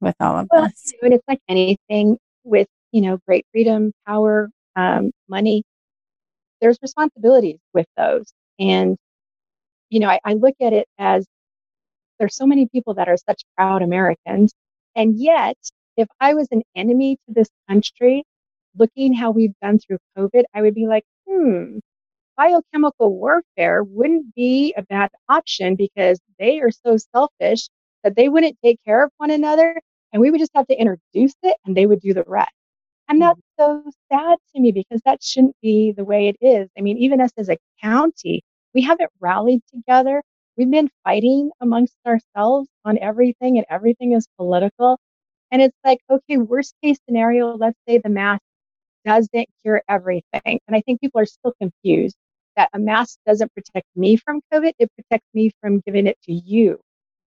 [0.00, 0.92] with all of well, this?
[1.02, 2.18] And it's like anything
[2.50, 5.64] with you know great freedom, power, um, money.
[6.60, 8.96] There's responsibilities with those, and
[9.90, 11.26] you know I, I look at it as
[12.18, 14.52] there's so many people that are such proud Americans,
[14.96, 15.56] and yet
[15.96, 18.24] if I was an enemy to this country,
[18.76, 21.78] looking how we've done through COVID, I would be like, hmm,
[22.36, 27.68] biochemical warfare wouldn't be a bad option because they are so selfish
[28.02, 29.80] that they wouldn't take care of one another
[30.12, 32.52] and we would just have to introduce it and they would do the rest.
[33.08, 33.82] And that's mm-hmm.
[33.84, 36.68] so sad to me because that shouldn't be the way it is.
[36.78, 38.42] I mean, even us as a county,
[38.74, 40.22] we haven't rallied together.
[40.56, 44.98] We've been fighting amongst ourselves on everything, and everything is political.
[45.50, 48.42] And it's like, okay, worst case scenario, let's say the mask
[49.04, 50.60] doesn't cure everything.
[50.66, 52.16] And I think people are still confused
[52.56, 56.32] that a mask doesn't protect me from COVID, it protects me from giving it to
[56.32, 56.78] you.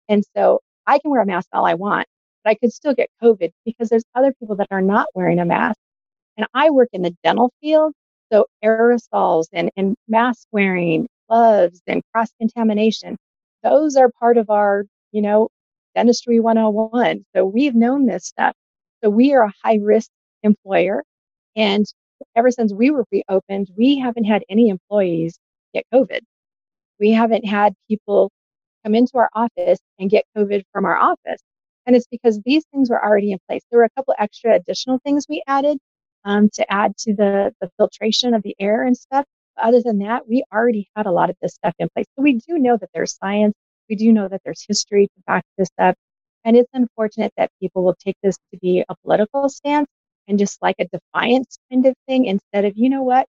[0.09, 2.07] And so I can wear a mask all I want,
[2.45, 5.45] but I could still get COVID because there's other people that are not wearing a
[5.45, 5.79] mask.
[6.37, 7.93] And I work in the dental field.
[8.33, 13.17] So aerosols and, and mask wearing, gloves and cross contamination,
[13.63, 15.49] those are part of our, you know,
[15.95, 17.25] dentistry 101.
[17.35, 18.55] So we've known this stuff.
[19.03, 20.11] So we are a high risk
[20.43, 21.03] employer.
[21.57, 21.85] And
[22.37, 25.39] ever since we were reopened, we haven't had any employees
[25.75, 26.21] get COVID.
[26.99, 28.31] We haven't had people
[28.85, 31.41] come into our office and get COVID from our office.
[31.87, 33.63] And it's because these things were already in place.
[33.71, 35.79] There were a couple extra additional things we added
[36.25, 39.25] um, to add to the, the filtration of the air and stuff.
[39.57, 42.07] But other than that, we already had a lot of this stuff in place.
[42.17, 43.55] So we do know that there's science.
[43.89, 45.97] We do know that there's history to back this up.
[46.45, 49.89] And it's unfortunate that people will take this to be a political stance
[50.29, 53.27] and just like a defiance kind of thing instead of, you know what,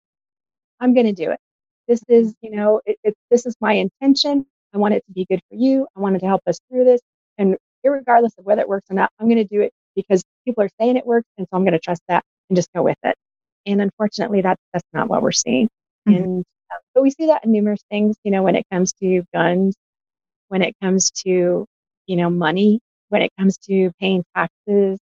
[0.79, 1.39] I'm going to do it.
[1.87, 4.45] This is, you know, it, it, this is my intention.
[4.73, 5.87] I want it to be good for you.
[5.95, 7.01] I wanted to help us through this.
[7.37, 7.55] And
[7.91, 10.69] regardless of whether it works or not, I'm going to do it because people are
[10.79, 11.27] saying it works.
[11.37, 13.15] And so I'm going to trust that and just go with it.
[13.65, 15.67] And unfortunately, that's, that's not what we're seeing.
[16.07, 16.23] Mm-hmm.
[16.23, 19.23] And, uh, but we see that in numerous things, you know, when it comes to
[19.33, 19.75] guns,
[20.49, 21.65] when it comes to,
[22.07, 24.99] you know, money, when it comes to paying taxes,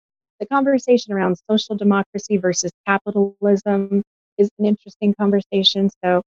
[0.41, 4.03] the conversation around social democracy versus capitalism
[4.37, 5.91] is an interesting conversation.
[6.05, 6.23] So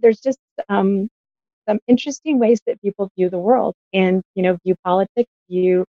[0.00, 0.38] there's just
[0.68, 1.08] um,
[1.68, 5.84] some interesting ways that people view the world and you know view politics, view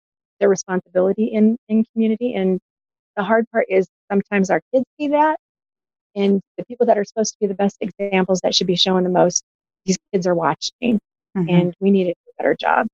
[0.40, 2.34] their responsibility in in community.
[2.34, 2.58] And
[3.16, 5.38] the hard part is sometimes our kids see that,
[6.14, 9.04] and the people that are supposed to be the best examples that should be showing
[9.04, 9.44] the most,
[9.84, 10.98] these kids are watching,
[11.36, 11.48] mm-hmm.
[11.48, 12.86] and we need to do a better job.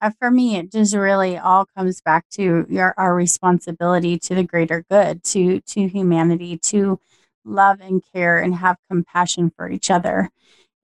[0.00, 4.44] Uh, for me, it just really all comes back to your, our responsibility to the
[4.44, 7.00] greater good, to to humanity, to
[7.44, 10.30] love and care and have compassion for each other.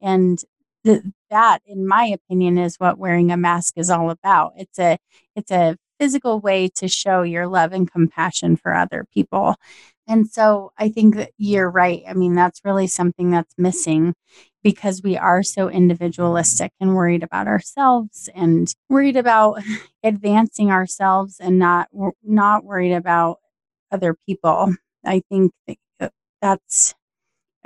[0.01, 0.43] And
[0.85, 4.55] th- that, in my opinion, is what wearing a mask is all about.
[4.57, 4.99] It's a
[5.37, 9.57] it's a physical way to show your love and compassion for other people.
[10.07, 12.03] And so I think that you're right.
[12.09, 14.15] I mean, that's really something that's missing
[14.63, 19.63] because we are so individualistic and worried about ourselves and worried about
[20.03, 21.89] advancing ourselves and not
[22.23, 23.39] not worried about
[23.91, 24.75] other people.
[25.05, 25.53] I think
[26.41, 26.95] that's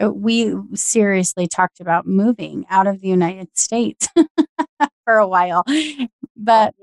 [0.00, 4.08] uh, we seriously talked about moving out of the United States
[5.04, 5.64] for a while.
[6.36, 6.74] But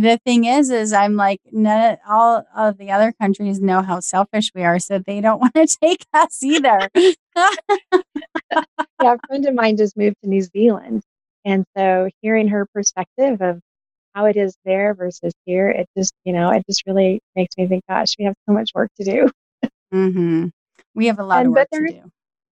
[0.00, 4.50] the thing is, is I'm like, none, all of the other countries know how selfish
[4.54, 6.90] we are, so they don't want to take us either.
[6.94, 7.14] yeah,
[9.00, 11.02] a friend of mine just moved to New Zealand.
[11.44, 13.60] And so hearing her perspective of
[14.14, 17.66] how it is there versus here, it just, you know, it just really makes me
[17.66, 19.30] think, gosh, we have so much work to do.
[19.94, 20.48] mm-hmm.
[20.94, 22.10] We have a lot and, of work to do.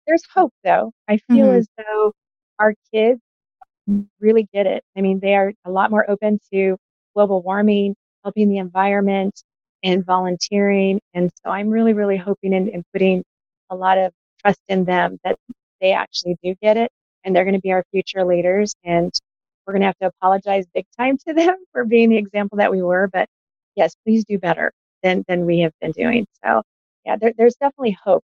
[0.07, 0.91] There's hope, though.
[1.07, 1.57] I feel mm-hmm.
[1.57, 2.13] as though
[2.57, 3.21] our kids
[4.19, 4.83] really get it.
[4.97, 6.77] I mean, they are a lot more open to
[7.19, 9.43] global warming, helping the environment,
[9.83, 11.01] and volunteering.
[11.13, 13.23] And so I'm really, really hoping and, and putting
[13.69, 15.35] a lot of trust in them that
[15.81, 16.89] they actually do get it
[17.25, 18.73] and they're going to be our future leaders.
[18.85, 19.11] And
[19.67, 22.71] we're going to have to apologize big time to them for being the example that
[22.71, 23.09] we were.
[23.11, 23.27] But
[23.75, 24.71] yes, please do better
[25.03, 26.25] than, than we have been doing.
[26.45, 26.61] So
[27.05, 28.23] yeah, there, there's definitely hope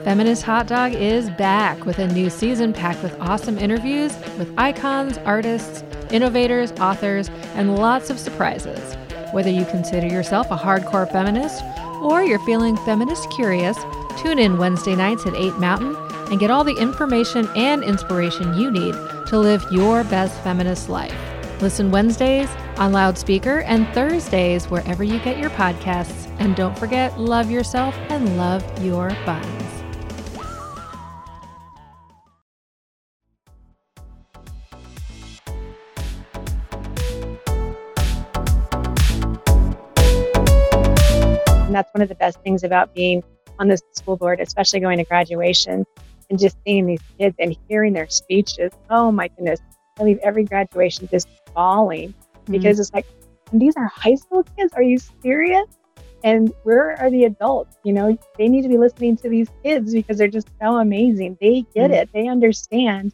[0.06, 5.18] Feminist Hot Dog is back with a new season packed with awesome interviews with icons,
[5.26, 8.96] artists, innovators, authors, and lots of surprises.
[9.34, 11.62] Whether you consider yourself a hardcore feminist
[12.04, 13.78] or you're feeling feminist curious,
[14.18, 15.96] tune in Wednesday nights at 8 Mountain
[16.32, 18.96] and get all the information and inspiration you need
[19.28, 21.16] to live your best feminist life.
[21.62, 26.30] Listen Wednesdays on loudspeaker and Thursdays wherever you get your podcasts.
[26.40, 29.63] And don't forget, love yourself and love your buns.
[41.94, 43.24] One of the best things about being
[43.60, 45.86] on the school board, especially going to graduation
[46.30, 48.72] and just seeing these kids and hearing their speeches.
[48.90, 49.60] Oh my goodness.
[50.00, 52.52] I leave every graduation just bawling mm-hmm.
[52.52, 53.06] because it's like,
[53.52, 54.74] these are high school kids.
[54.74, 55.68] Are you serious?
[56.24, 57.78] And where are the adults?
[57.84, 61.38] You know, they need to be listening to these kids because they're just so amazing.
[61.40, 61.94] They get mm-hmm.
[61.94, 63.14] it, they understand.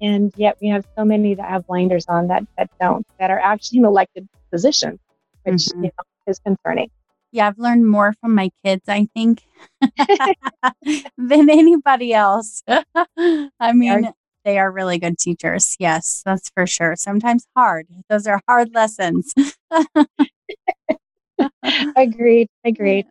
[0.00, 3.40] And yet we have so many that have blinders on that that don't, that are
[3.40, 5.00] actually in elected positions,
[5.42, 5.84] which mm-hmm.
[5.84, 6.90] you know, is concerning.
[7.32, 9.42] Yeah, I've learned more from my kids, I think,
[11.16, 12.62] than anybody else.
[13.16, 14.12] I mean,
[14.44, 15.76] they are really good teachers.
[15.78, 16.96] Yes, that's for sure.
[16.96, 17.86] Sometimes hard.
[18.08, 19.32] Those are hard lessons.
[21.96, 22.48] agreed.
[22.64, 23.06] Agreed.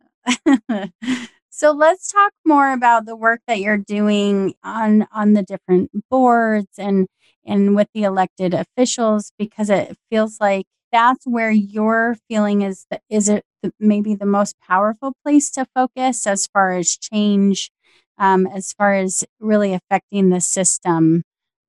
[1.49, 6.77] so let's talk more about the work that you're doing on on the different boards
[6.77, 7.07] and
[7.45, 13.01] and with the elected officials because it feels like that's where your feeling is that
[13.09, 13.43] is it
[13.79, 17.71] maybe the most powerful place to focus as far as change
[18.17, 21.23] um, as far as really affecting the system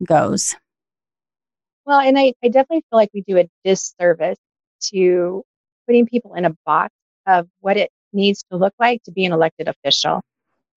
[0.05, 0.57] goes.
[1.87, 4.39] Well, and I, I definitely feel like we do a disservice
[4.93, 5.43] to
[5.87, 6.95] putting people in a box
[7.27, 10.23] of what it needs to look like to be an elected official.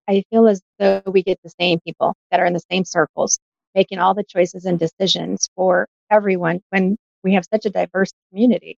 [0.09, 3.39] I feel as though we get the same people that are in the same circles
[3.75, 8.77] making all the choices and decisions for everyone when we have such a diverse community.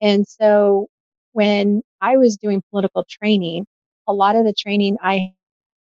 [0.00, 0.88] And so
[1.32, 3.66] when I was doing political training,
[4.06, 5.34] a lot of the training I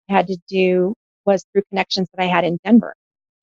[0.10, 0.94] had to do
[1.26, 2.94] was through connections that I had in Denver.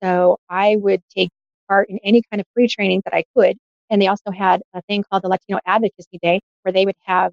[0.03, 1.29] So I would take
[1.67, 3.57] part in any kind of free training that I could.
[3.89, 7.31] And they also had a thing called the Latino Advocacy Day, where they would have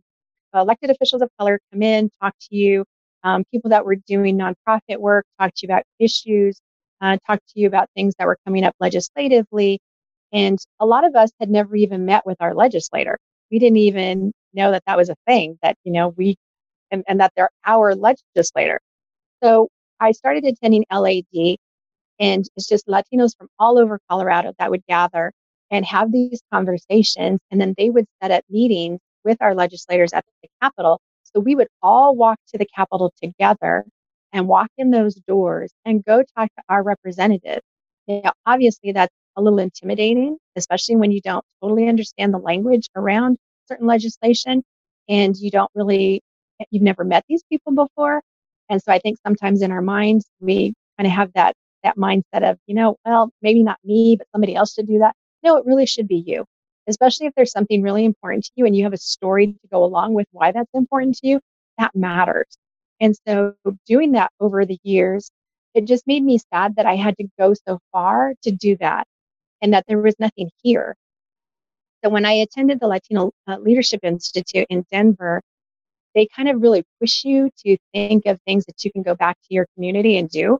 [0.55, 2.85] elected officials of color come in, talk to you,
[3.25, 6.61] um, people that were doing nonprofit work, talk to you about issues,
[7.01, 9.81] uh, talk to you about things that were coming up legislatively.
[10.33, 13.19] And a lot of us had never even met with our legislator.
[13.51, 16.37] We didn't even know that that was a thing that, you know, we,
[16.91, 18.81] and, and that they're our legislator.
[19.43, 19.69] So
[20.01, 21.57] I started attending LAD
[22.19, 25.33] and it's just Latinos from all over Colorado that would gather
[25.71, 27.41] and have these conversations.
[27.51, 31.01] And then they would set up meetings with our legislators at the Capitol.
[31.25, 33.85] So we would all walk to the Capitol together
[34.33, 37.63] and walk in those doors and go talk to our representatives.
[38.07, 43.37] Now, obviously, that's a little intimidating, especially when you don't totally understand the language around
[43.69, 44.63] certain legislation
[45.09, 46.21] and you don't really,
[46.71, 48.23] you've never met these people before.
[48.69, 52.49] And so I think sometimes in our minds, we kind of have that, that mindset
[52.49, 55.15] of, you know, well, maybe not me, but somebody else should do that.
[55.43, 56.45] No, it really should be you,
[56.87, 59.85] especially if there's something really important to you and you have a story to go
[59.85, 61.41] along with why that's important to you.
[61.79, 62.47] That matters.
[63.01, 63.55] And so
[63.87, 65.31] doing that over the years,
[65.75, 69.07] it just made me sad that I had to go so far to do that
[69.63, 70.95] and that there was nothing here.
[72.05, 75.41] So when I attended the Latino uh, Leadership Institute in Denver,
[76.15, 79.37] they kind of really push you to think of things that you can go back
[79.37, 80.59] to your community and do.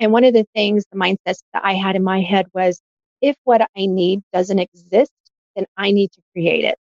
[0.00, 2.80] And one of the things, the mindsets that I had in my head was
[3.20, 5.12] if what I need doesn't exist,
[5.56, 6.76] then I need to create it.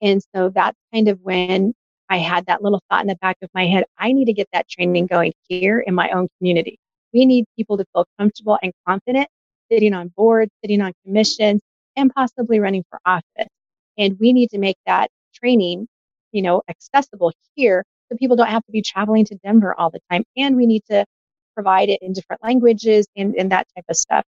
[0.00, 1.74] And so that's kind of when
[2.08, 3.84] I had that little thought in the back of my head.
[3.98, 6.78] I need to get that training going here in my own community.
[7.12, 9.28] We need people to feel comfortable and confident
[9.72, 11.60] sitting on boards, sitting on commissions,
[11.96, 13.48] and possibly running for office.
[13.98, 15.86] And we need to make that training,
[16.32, 20.00] you know, accessible here so people don't have to be traveling to Denver all the
[20.10, 20.24] time.
[20.36, 21.04] And we need to
[21.54, 24.24] provide it in different languages and, and that type of stuff.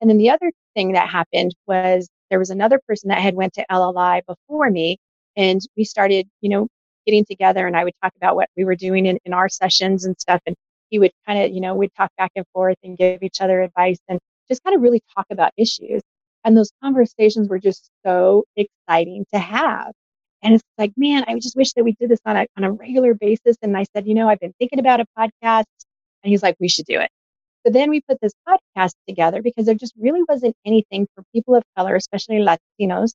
[0.00, 3.54] And then the other thing that happened was there was another person that had went
[3.54, 4.98] to LLI before me
[5.36, 6.68] and we started, you know,
[7.06, 10.04] getting together and I would talk about what we were doing in, in our sessions
[10.04, 10.40] and stuff.
[10.46, 10.56] And
[10.88, 13.62] he would kind of, you know, we'd talk back and forth and give each other
[13.62, 14.18] advice and
[14.52, 16.02] just kind of really talk about issues.
[16.44, 19.92] And those conversations were just so exciting to have.
[20.42, 22.72] And it's like, man, I just wish that we did this on a, on a
[22.72, 23.56] regular basis.
[23.62, 25.64] And I said, you know, I've been thinking about a podcast.
[26.24, 27.10] And he's like, we should do it.
[27.64, 31.54] So then we put this podcast together because there just really wasn't anything for people
[31.54, 33.12] of color, especially Latinos,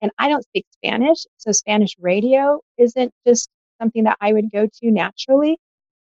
[0.00, 1.26] and I don't speak Spanish.
[1.36, 3.48] So Spanish radio isn't just
[3.80, 5.58] something that I would go to naturally.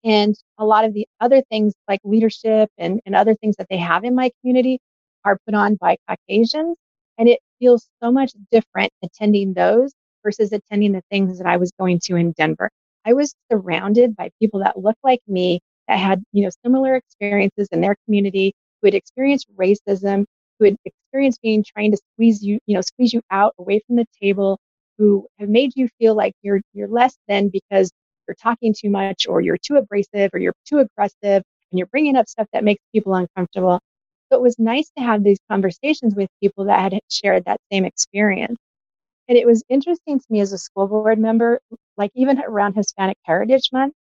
[0.07, 3.79] And a lot of the other things like leadership and, and other things that they
[3.79, 4.79] have in my community
[5.25, 6.77] are put on by Caucasians.
[7.19, 9.93] And it feels so much different attending those
[10.25, 12.71] versus attending the things that I was going to in Denver.
[13.05, 17.69] I was surrounded by people that looked like me that had, you know, similar experiences
[17.73, 20.25] in their community, who had experienced racism,
[20.59, 23.97] who had experienced being trying to squeeze you, you know, squeeze you out away from
[23.97, 24.61] the table,
[24.99, 27.91] who have made you feel like you're you're less than because
[28.27, 32.17] you're talking too much or you're too abrasive or you're too aggressive and you're bringing
[32.17, 33.81] up stuff that makes people uncomfortable.
[34.31, 37.85] So it was nice to have these conversations with people that had shared that same
[37.85, 38.59] experience.
[39.29, 41.61] And it was interesting to me as a school board member,
[41.97, 43.95] like even around Hispanic Heritage Month,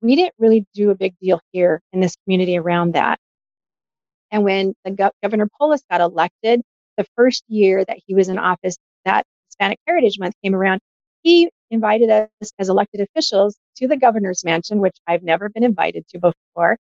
[0.00, 3.18] we didn't really do a big deal here in this community around that.
[4.30, 6.62] And when the Go- Governor Polis got elected,
[6.96, 10.80] the first year that he was in office, that Hispanic Heritage Month came around,
[11.22, 16.06] he invited us as elected officials to the governor's mansion, which I've never been invited
[16.08, 16.76] to before.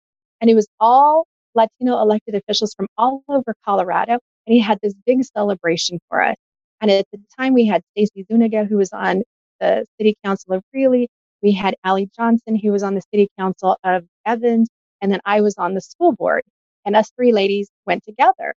[0.40, 4.12] And it was all Latino elected officials from all over Colorado.
[4.46, 6.36] And he had this big celebration for us.
[6.80, 9.22] And at the time, we had Stacy Suniga, who was on
[9.60, 11.08] the city council of Greeley.
[11.42, 14.68] We had Allie Johnson, who was on the city council of Evans.
[15.00, 16.42] And then I was on the school board
[16.84, 18.54] and us three ladies went together.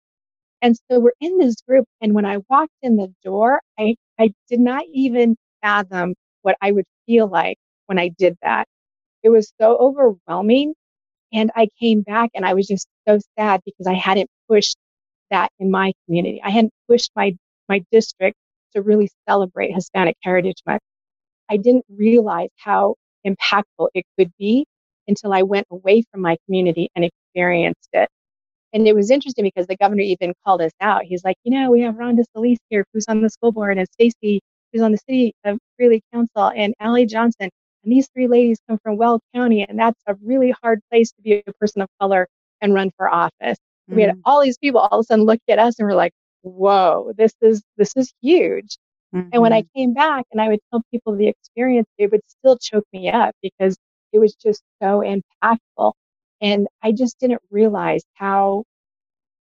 [0.61, 1.85] And so we're in this group.
[2.01, 6.71] And when I walked in the door, I, I did not even fathom what I
[6.71, 8.67] would feel like when I did that.
[9.23, 10.73] It was so overwhelming.
[11.33, 14.77] And I came back and I was just so sad because I hadn't pushed
[15.31, 16.41] that in my community.
[16.43, 17.35] I hadn't pushed my,
[17.69, 18.37] my district
[18.75, 20.81] to really celebrate Hispanic Heritage Month.
[21.49, 22.95] I didn't realize how
[23.25, 24.65] impactful it could be
[25.07, 28.09] until I went away from my community and experienced it.
[28.73, 31.03] And it was interesting because the governor even called us out.
[31.03, 33.87] He's like, you know, we have Rhonda Solis here, who's on the school board, and
[33.93, 34.41] Stacy,
[34.71, 37.49] who's on the city of Greeley Council, and Allie Johnson.
[37.83, 41.21] And these three ladies come from Weld County, and that's a really hard place to
[41.21, 42.27] be a person of color
[42.61, 43.57] and run for office.
[43.89, 43.95] Mm-hmm.
[43.95, 44.21] We had mm.
[44.25, 47.33] all these people all of a sudden look at us and we're like, whoa, this
[47.41, 48.77] is this is huge.
[49.15, 49.29] Mm-hmm.
[49.33, 49.79] And when I mm-hmm.
[49.79, 53.35] came back and I would tell people the experience, it would still choke me up
[53.41, 53.77] because
[54.11, 55.93] it was just so impactful.
[56.41, 58.63] And I just didn't realize how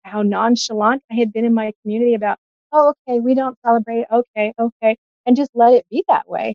[0.02, 2.38] how nonchalant I had been in my community about,
[2.72, 4.96] oh, okay, we don't celebrate, okay, okay,
[5.26, 6.54] and just let it be that way.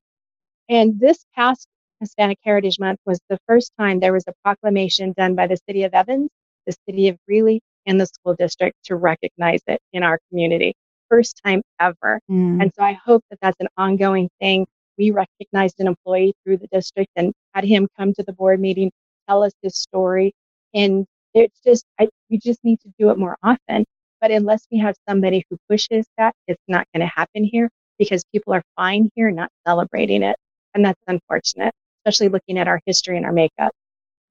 [0.69, 1.67] And this past
[1.99, 5.83] Hispanic Heritage Month was the first time there was a proclamation done by the city
[5.83, 6.29] of Evans,
[6.65, 10.73] the city of Greeley, and the school district to recognize it in our community.
[11.09, 12.19] First time ever.
[12.29, 12.61] Mm.
[12.61, 14.65] And so I hope that that's an ongoing thing.
[14.97, 18.91] We recognized an employee through the district and had him come to the board meeting,
[19.27, 20.33] tell us his story.
[20.73, 23.85] And it's just, I, we just need to do it more often.
[24.19, 28.23] But unless we have somebody who pushes that, it's not going to happen here because
[28.31, 30.35] people are fine here not celebrating it.
[30.73, 33.71] And that's unfortunate, especially looking at our history and our makeup.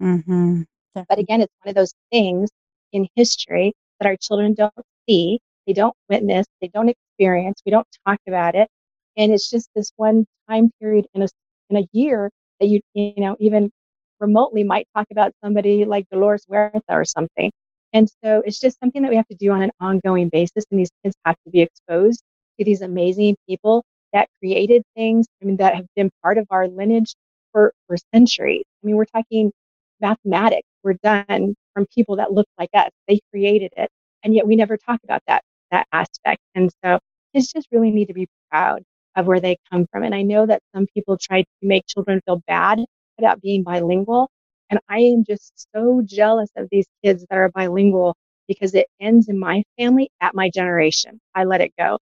[0.02, 0.62] Mm-hmm.
[0.94, 2.50] But again, it's one of those things
[2.92, 4.72] in history that our children don't
[5.08, 8.68] see, they don't witness, they don't experience, we don't talk about it.
[9.16, 11.28] And it's just this one time period in a,
[11.70, 13.70] in a year that you, you know, even
[14.20, 17.50] remotely might talk about somebody like Dolores Huerta or something.
[17.92, 20.64] And so it's just something that we have to do on an ongoing basis.
[20.70, 22.22] And these kids have to be exposed
[22.59, 26.68] to these amazing people that created things, I mean, that have been part of our
[26.68, 27.14] lineage
[27.52, 28.64] for, for centuries.
[28.82, 29.52] I mean, we're talking
[30.00, 32.90] mathematics were done from people that looked like us.
[33.09, 33.88] They created it.
[34.22, 36.40] And yet we never talk about that, that aspect.
[36.55, 36.98] And so
[37.34, 38.82] kids just really need to be proud
[39.16, 40.02] of where they come from.
[40.02, 42.80] And I know that some people try to make children feel bad
[43.18, 44.28] about being bilingual.
[44.70, 48.16] And I am just so jealous of these kids that are bilingual
[48.48, 51.20] because it ends in my family at my generation.
[51.34, 51.98] I let it go.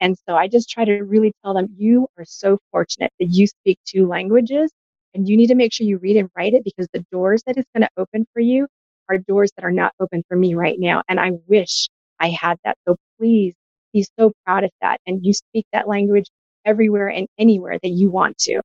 [0.00, 3.46] And so I just try to really tell them, you are so fortunate that you
[3.46, 4.70] speak two languages
[5.14, 7.56] and you need to make sure you read and write it because the doors that
[7.56, 8.66] it's going to open for you
[9.08, 11.02] are doors that are not open for me right now.
[11.08, 11.88] And I wish
[12.20, 12.76] I had that.
[12.86, 13.54] So please
[13.92, 15.00] be so proud of that.
[15.06, 16.26] And you speak that language
[16.64, 18.60] everywhere and anywhere that you want to.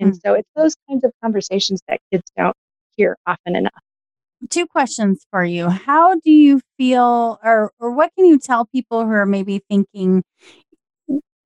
[0.00, 0.18] And mm-hmm.
[0.22, 2.56] so it's those kinds of conversations that kids don't
[2.96, 3.72] hear often enough.
[4.50, 5.70] Two questions for you.
[5.70, 10.22] How do you feel, or, or what can you tell people who are maybe thinking,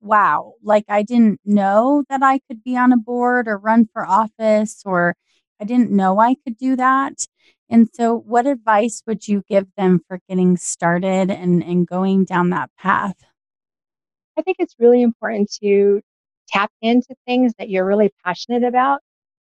[0.01, 4.05] wow, like I didn't know that I could be on a board or run for
[4.05, 5.15] office, or
[5.59, 7.25] I didn't know I could do that.
[7.69, 12.49] And so, what advice would you give them for getting started and, and going down
[12.49, 13.15] that path?
[14.37, 16.01] I think it's really important to
[16.47, 19.01] tap into things that you're really passionate about.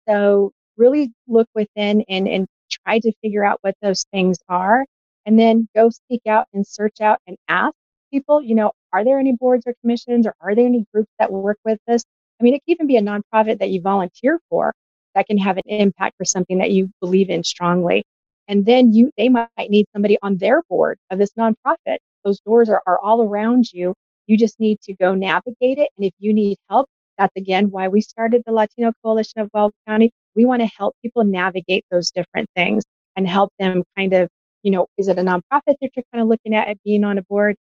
[0.08, 4.84] So, really look within and, and try to figure out what those things are.
[5.26, 7.74] And then go seek out and search out and ask
[8.12, 11.32] people, you know, are there any boards or commissions or are there any groups that
[11.32, 12.04] work with this?
[12.40, 14.72] I mean, it can even be a nonprofit that you volunteer for
[15.14, 18.04] that can have an impact for something that you believe in strongly.
[18.48, 21.98] And then you they might need somebody on their board of this nonprofit.
[22.24, 23.94] Those doors are, are all around you.
[24.26, 25.90] You just need to go navigate it.
[25.96, 26.88] And if you need help,
[27.18, 30.10] that's again why we started the Latino Coalition of Weld County.
[30.34, 32.84] We want to help people navigate those different things
[33.16, 34.28] and help them kind of,
[34.62, 37.18] you know, is it a nonprofit that you're kind of looking at, at being on
[37.18, 37.56] a board?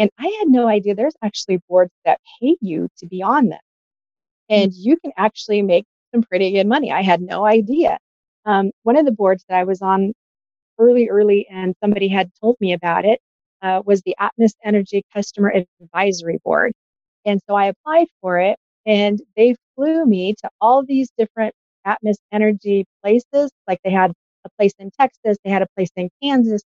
[0.00, 3.60] And I had no idea there's actually boards that pay you to be on them.
[4.48, 6.90] And you can actually make some pretty good money.
[6.90, 7.98] I had no idea.
[8.46, 10.14] Um, one of the boards that I was on
[10.78, 13.20] early, early, and somebody had told me about it
[13.60, 16.72] uh, was the Atmos Energy Customer Advisory Board.
[17.26, 21.54] And so I applied for it, and they flew me to all these different
[21.86, 23.50] Atmos Energy places.
[23.68, 24.12] Like they had
[24.46, 26.62] a place in Texas, they had a place in Kansas,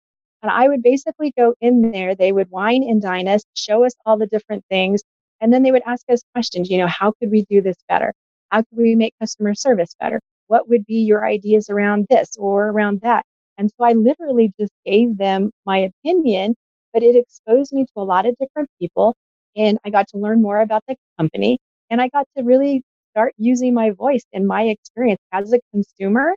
[0.42, 2.14] and I would basically go in there.
[2.14, 5.02] They would wine and dine us, show us all the different things.
[5.40, 8.12] And then they would ask us questions, you know, how could we do this better?
[8.50, 10.20] How could we make customer service better?
[10.46, 13.24] What would be your ideas around this or around that?
[13.58, 16.54] And so I literally just gave them my opinion,
[16.92, 19.14] but it exposed me to a lot of different people.
[19.56, 21.58] And I got to learn more about the company.
[21.90, 22.82] And I got to really
[23.12, 26.34] start using my voice and my experience as a consumer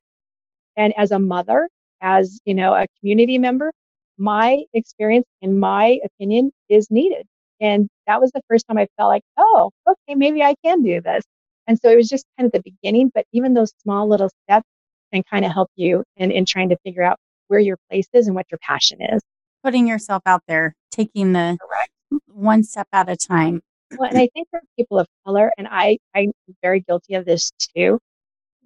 [0.76, 1.70] and as a mother,
[2.02, 3.72] as, you know, a community member
[4.18, 7.26] my experience and my opinion is needed.
[7.60, 11.02] And that was the first time I felt like, oh, okay, maybe I can do
[11.02, 11.24] this.
[11.68, 14.68] And so it was just kind of the beginning, but even those small little steps
[15.14, 18.28] can kind of help you in, in trying to figure out where your place is
[18.28, 19.22] and what your passion is.
[19.64, 22.24] Putting yourself out there, taking the Correct.
[22.28, 23.62] one step at a time.
[23.98, 26.32] Well, and I think for people of color, and I, I'm
[26.64, 28.00] very guilty of this too,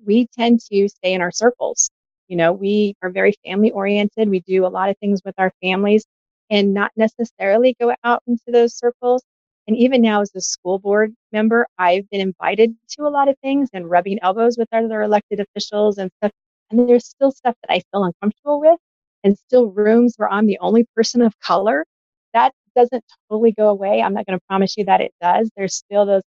[0.05, 1.89] we tend to stay in our circles
[2.27, 4.29] You know, we are very family oriented.
[4.29, 6.05] We do a lot of things with our families
[6.49, 9.23] and not necessarily go out into those circles.
[9.67, 13.35] And even now, as a school board member, I've been invited to a lot of
[13.39, 16.31] things and rubbing elbows with other elected officials and stuff.
[16.71, 18.79] And there's still stuff that I feel uncomfortable with,
[19.23, 21.85] and still rooms where I'm the only person of color.
[22.33, 24.01] That doesn't totally go away.
[24.01, 25.49] I'm not going to promise you that it does.
[25.55, 26.23] There's still those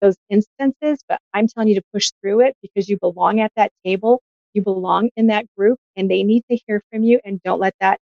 [0.00, 3.72] those instances, but I'm telling you to push through it because you belong at that
[3.84, 4.20] table.
[4.54, 7.74] You belong in that group and they need to hear from you and don't let
[7.80, 7.98] that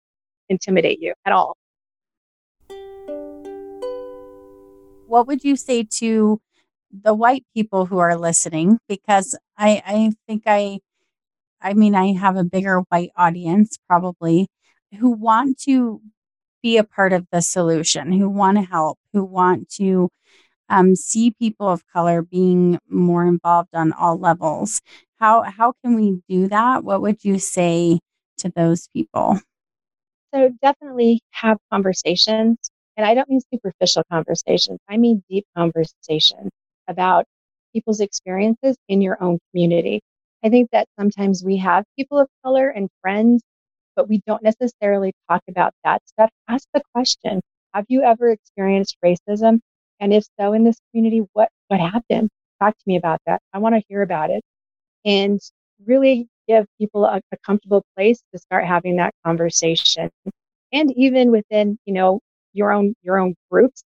[0.50, 1.56] intimidate you at all.
[5.08, 6.40] What would you say to
[6.92, 8.80] the white people who are listening?
[8.88, 10.80] Because I, I think I,
[11.62, 14.48] I mean, I have a bigger white audience probably
[15.00, 16.02] who want to
[16.62, 20.10] be a part of the solution, who want to help, who want to
[20.70, 24.82] um, see people of color being more involved on all levels.
[25.20, 26.84] How how can we do that?
[26.84, 28.00] What would you say
[28.40, 29.40] to those people?
[30.34, 32.58] So definitely have conversations,
[32.98, 34.80] and I don't mean superficial conversations.
[34.88, 36.52] I mean deep conversations
[36.88, 37.26] about
[37.74, 40.02] people's experiences in your own community.
[40.44, 43.44] I think that sometimes we have people of color and friends,
[43.96, 46.30] but we don't necessarily talk about that stuff.
[46.48, 47.42] Ask the question
[47.74, 49.60] Have you ever experienced racism?
[50.00, 52.30] And if so, in this community, what, what happened?
[52.62, 53.42] Talk to me about that.
[53.54, 54.42] I want to hear about it.
[55.06, 55.40] And
[55.86, 60.10] really give people a, a comfortable place to start having that conversation.
[60.72, 62.20] And even within, you know,
[62.54, 63.84] your own your own groups,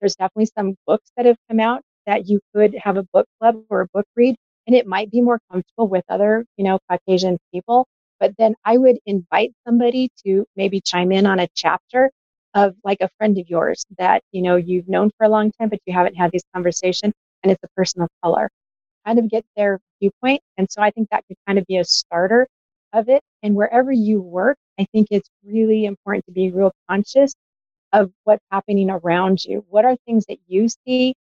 [0.00, 3.62] there's definitely some books that have come out that you could have a book club
[3.68, 4.36] or a book read
[4.66, 7.86] and it might be more comfortable with other you know caucasian people
[8.20, 12.10] but then i would invite somebody to maybe chime in on a chapter
[12.54, 15.68] of like a friend of yours that you know you've known for a long time
[15.68, 17.12] but you haven't had these conversations
[17.42, 18.48] and it's a person of color
[19.06, 21.84] kind of get their viewpoint and so i think that could kind of be a
[21.84, 22.46] starter
[22.92, 27.34] of it and wherever you work i think it's really important to be real conscious
[27.92, 31.14] of what's happening around you what are things that you see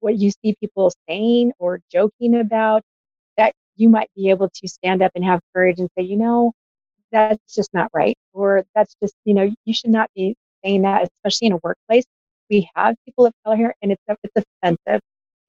[0.00, 2.82] what you see people saying or joking about
[3.36, 6.52] that you might be able to stand up and have courage and say you know
[7.12, 11.04] that's just not right or that's just you know you should not be saying that,
[11.04, 12.04] especially in a workplace.
[12.50, 15.00] We have people of color here, and it's it's offensive.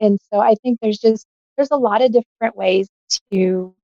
[0.02, 1.26] And so I think there's just
[1.58, 2.88] there's a lot of different ways
[3.32, 3.76] to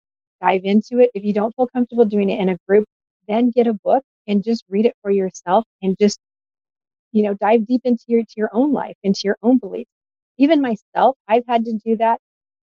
[0.41, 1.11] dive into it.
[1.13, 2.85] If you don't feel comfortable doing it in a group,
[3.27, 6.19] then get a book and just read it for yourself and just
[7.13, 9.91] you know dive deep into your to your own life, into your own beliefs.
[10.37, 12.19] Even myself, I've had to do that.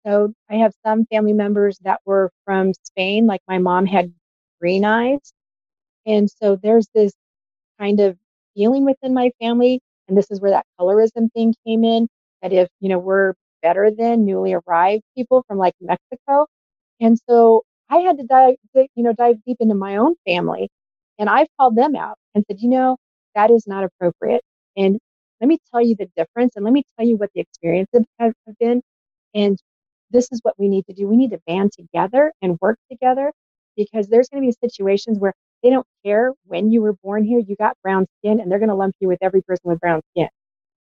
[0.06, 4.12] So I have some family members that were from Spain, like my mom had
[4.60, 5.32] green eyes.
[6.06, 7.12] And so there's this
[7.80, 8.16] kind of
[8.56, 9.80] feeling within my family.
[10.08, 12.08] And this is where that colorism thing came in.
[12.42, 13.34] That if, you know, we're
[13.64, 16.46] better than newly arrived people from like Mexico.
[17.00, 20.68] And so I had to dive, you know, dive deep into my own family.
[21.18, 22.98] And I've called them out and said, you know,
[23.34, 24.42] that is not appropriate.
[24.76, 24.98] And
[25.40, 28.34] let me tell you the difference and let me tell you what the experiences have,
[28.60, 28.82] been.
[29.34, 29.58] And
[30.10, 31.08] this is what we need to do.
[31.08, 33.32] We need to band together and work together
[33.76, 37.40] because there's going to be situations where they don't care when you were born here,
[37.40, 40.02] you got brown skin, and they're going to lump you with every person with brown
[40.12, 40.28] skin.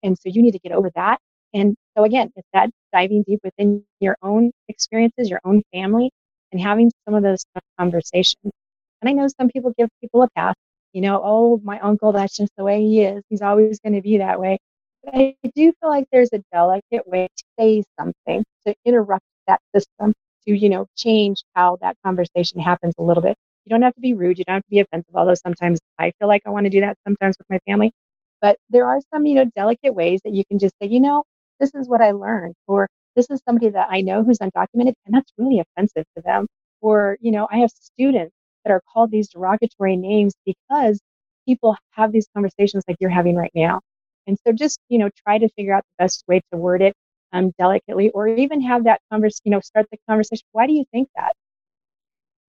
[0.03, 1.18] And so you need to get over that.
[1.55, 6.11] And so again, it's that diving deep within your own experiences, your own family,
[6.53, 7.45] and having some of those
[7.79, 8.53] conversations.
[9.01, 10.55] And I know some people give people a pass,
[10.93, 13.23] you know, oh, my uncle, that's just the way he is.
[13.29, 14.59] He's always going to be that way.
[15.05, 19.61] But I do feel like there's a delicate way to say something to interrupt that
[19.75, 20.13] system
[20.47, 23.37] to, you know, change how that conversation happens a little bit.
[23.65, 24.39] You don't have to be rude.
[24.39, 26.81] You don't have to be offensive, although sometimes I feel like I want to do
[26.81, 27.93] that sometimes with my family.
[28.41, 31.25] But there are some, you know, delicate ways that you can just say, you know,
[31.61, 35.15] this is what I learned, or this is somebody that I know who's undocumented, and
[35.15, 36.47] that's really offensive to them.
[36.81, 38.35] Or, you know, I have students
[38.65, 41.01] that are called these derogatory names because
[41.47, 43.81] people have these conversations like you're having right now.
[44.27, 46.95] And so just, you know, try to figure out the best way to word it
[47.33, 50.47] um, delicately, or even have that conversation, you know, start the conversation.
[50.53, 51.33] Why do you think that?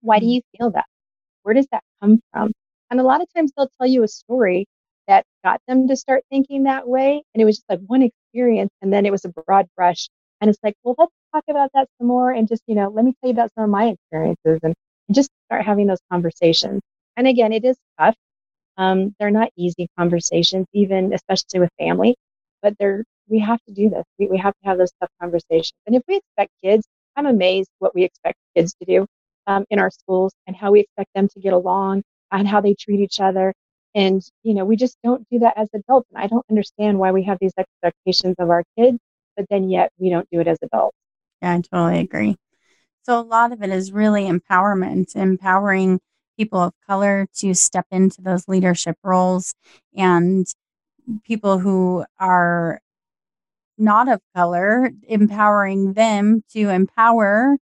[0.02, 0.34] Why do mm.
[0.34, 0.86] you feel that?
[1.42, 2.52] Where does that come from?
[2.90, 4.66] And a lot of times they'll tell you a story
[5.08, 7.22] that got them to start thinking that way.
[7.34, 8.02] And it was just like one
[8.32, 8.70] experience.
[8.82, 10.08] And then it was a broad brush.
[10.40, 12.30] And it's like, well, let's talk about that some more.
[12.30, 14.74] And just, you know, let me tell you about some of my experiences and,
[15.12, 16.80] just start having those conversations.
[17.16, 18.14] And again, it is tough.
[18.76, 22.14] Um, they're not easy conversations, even especially with family,
[22.62, 24.04] but they're, we have to do this.
[24.20, 25.72] We, we have to have those tough conversations.
[25.86, 29.06] And if we expect kids, I'm amazed what we expect kids to do
[29.48, 32.74] um, in our schools and how we expect them to get along and how they
[32.74, 33.52] treat each other.
[33.94, 36.08] And, you know, we just don't do that as adults.
[36.12, 38.98] And I don't understand why we have these expectations of our kids,
[39.36, 40.96] but then yet we don't do it as adults.
[41.42, 42.36] Yeah, I totally agree.
[43.02, 46.00] So a lot of it is really empowerment, empowering
[46.38, 49.54] people of color to step into those leadership roles
[49.96, 50.46] and
[51.24, 52.80] people who are
[53.78, 57.56] not of color, empowering them to empower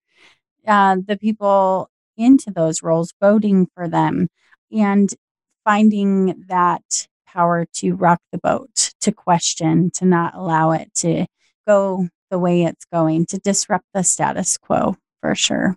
[0.65, 4.28] uh, the people into those roles, voting for them,
[4.71, 5.13] and
[5.68, 11.26] finding that power to rock the boat, to question, to not allow it to
[11.68, 15.76] go the way it's going, to disrupt the status quo for sure.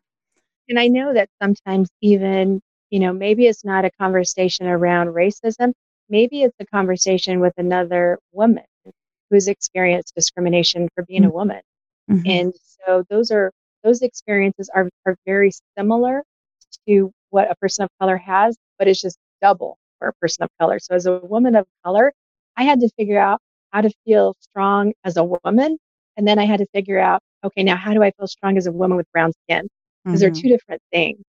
[0.69, 2.61] And I know that sometimes even,
[2.91, 5.73] you know, maybe it's not a conversation around racism,
[6.09, 8.63] maybe it's a conversation with another woman
[9.29, 11.31] who's experienced discrimination for being mm-hmm.
[11.31, 11.61] a woman.
[12.09, 12.31] Mm-hmm.
[12.31, 12.55] And
[12.87, 13.51] so those are
[13.83, 16.23] those experiences are, are very similar
[16.87, 20.51] to what a person of color has, but it's just double for a person of
[20.59, 20.79] color.
[20.79, 22.13] So as a woman of color,
[22.57, 23.41] I had to figure out
[23.73, 25.79] how to feel strong as a woman.
[26.17, 28.67] And then I had to figure out, okay, now how do I feel strong as
[28.67, 29.69] a woman with brown skin?
[30.05, 30.33] Because mm-hmm.
[30.33, 31.23] they're two different things.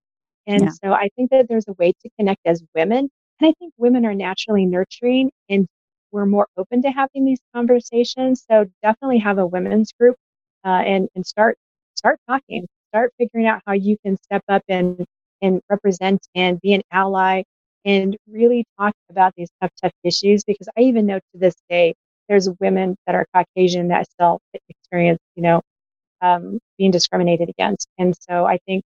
[0.48, 0.70] And yeah.
[0.70, 3.10] so I think that there's a way to connect as women.
[3.40, 5.68] And I think women are naturally nurturing and
[6.12, 8.46] we're more open to having these conversations.
[8.50, 10.16] So definitely have a women's group
[10.66, 11.58] uh, and, and start
[11.96, 15.06] start talking, start figuring out how you can step up and,
[15.42, 17.44] and represent and be an ally
[17.86, 20.44] and really talk about these tough, tough issues.
[20.44, 21.96] Because I even know to this day,
[22.28, 25.62] there's women that are Caucasian that still experience, you know,
[26.22, 27.88] um, being discriminated against.
[27.98, 28.84] And so I think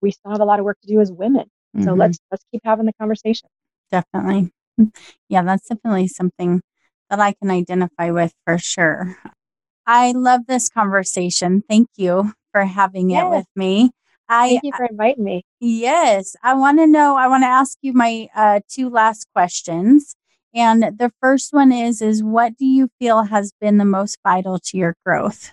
[0.00, 1.46] we still have a lot of work to do as women.
[1.76, 1.84] Mm-hmm.
[1.84, 3.48] So let's let's keep having the conversation.
[3.90, 4.52] Definitely.
[5.28, 6.62] Yeah, that's definitely something
[7.10, 9.18] that I can identify with for sure.
[9.86, 11.62] I love this conversation.
[11.68, 13.24] Thank you for having yes.
[13.24, 13.90] it with me.
[14.28, 15.44] I, Thank you for inviting me.
[15.60, 17.16] Yes, I want to know.
[17.16, 20.16] I want to ask you my uh, two last questions,
[20.54, 24.58] and the first one is: is what do you feel has been the most vital
[24.58, 25.52] to your growth?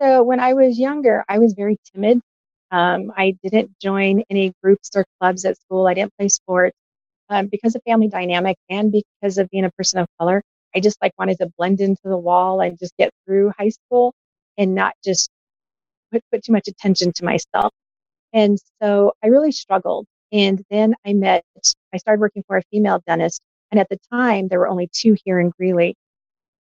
[0.00, 2.20] So when I was younger, I was very timid.
[2.70, 5.86] Um, I didn't join any groups or clubs at school.
[5.86, 6.76] I didn't play sports
[7.28, 10.42] um, because of family dynamic and because of being a person of color.
[10.74, 14.12] I just like wanted to blend into the wall and just get through high school
[14.58, 15.30] and not just
[16.12, 17.72] put, put too much attention to myself.
[18.34, 20.06] And so I really struggled.
[20.32, 21.44] And then I met,
[21.94, 23.40] I started working for a female dentist.
[23.70, 25.96] And at the time, there were only two here in Greeley.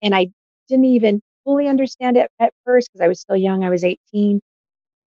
[0.02, 0.28] And I
[0.70, 3.64] didn't even fully understand it at first because I was still young.
[3.64, 4.40] I was 18,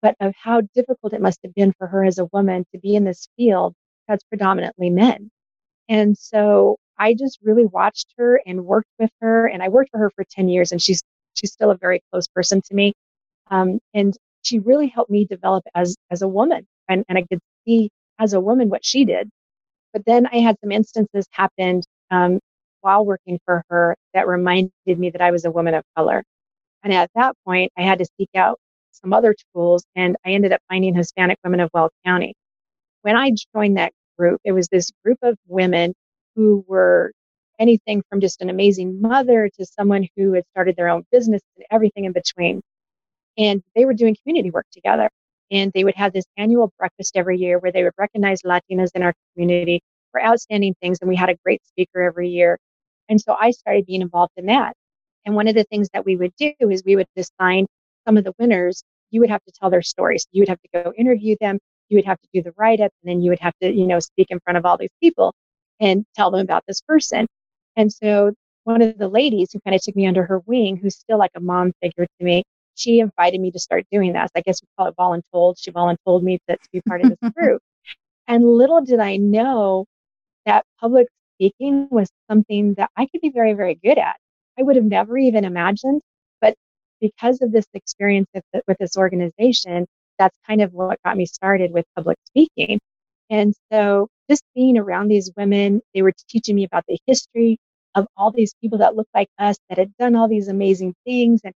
[0.03, 2.97] but of how difficult it must have been for her as a woman to be
[2.97, 3.75] in this field
[4.09, 5.31] that's predominantly men.
[5.89, 9.47] And so I just really watched her and worked with her.
[9.47, 11.03] And I worked for her for 10 years and she's,
[11.35, 12.95] she's still a very close person to me.
[13.51, 14.17] Um, and
[14.49, 16.67] she really helped me develop as, as a woman.
[16.89, 19.29] And, and I could see as a woman what she did.
[19.93, 22.41] But then I had some instances happened um,
[22.81, 26.25] while working for her that reminded me that I was a woman of color.
[26.83, 28.59] And at that point, I had to seek out
[28.93, 32.35] some other tools and I ended up finding Hispanic Women of Weld County.
[33.03, 35.95] When I joined that group, it was this group of women
[36.35, 37.13] who were
[37.59, 41.67] anything from just an amazing mother to someone who had started their own business and
[41.71, 42.63] everything in between.
[43.39, 45.09] And they were doing community work together.
[45.51, 49.03] And they would have this annual breakfast every year where they would recognize Latinas in
[49.03, 49.81] our community
[50.13, 50.99] for outstanding things.
[51.01, 52.59] And we had a great speaker every year.
[53.09, 54.75] And so I started being involved in that.
[55.25, 57.67] And one of the things that we would do is we would assign
[58.07, 60.27] some of the winners, you would have to tell their stories.
[60.33, 61.59] You would have to go interview them.
[61.89, 63.87] You would have to do the write up and then you would have to, you
[63.87, 65.35] know, speak in front of all these people
[65.81, 67.27] and tell them about this person.
[67.77, 68.33] And so
[68.65, 71.31] one of the ladies who kind of took me under her wing, who's still like
[71.35, 72.43] a mom figure to me,
[72.79, 74.29] she invited me to start doing that.
[74.29, 75.57] So I guess we call it voluntold.
[75.59, 77.61] She voluntold me to, to be part of this group.
[78.29, 79.87] And little did I know
[80.47, 84.17] that public speaking was something that I could be very, very good at.
[84.59, 86.03] I would have never even imagined.
[86.41, 86.55] But
[87.01, 89.87] because of this experience with, with this organization,
[90.19, 92.79] that's kind of what got me started with public speaking.
[93.31, 97.59] And so just being around these women, they were teaching me about the history
[97.95, 101.41] of all these people that looked like us that had done all these amazing things
[101.45, 101.55] and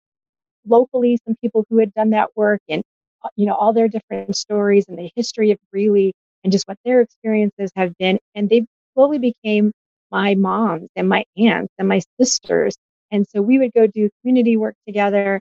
[0.68, 2.84] locally some people who had done that work and
[3.24, 6.78] uh, you know all their different stories and the history of Greeley and just what
[6.86, 8.20] their experiences have been.
[8.36, 9.72] And they slowly became
[10.12, 12.76] my moms and my aunts and my sisters.
[13.12, 15.40] And so we would go do community work together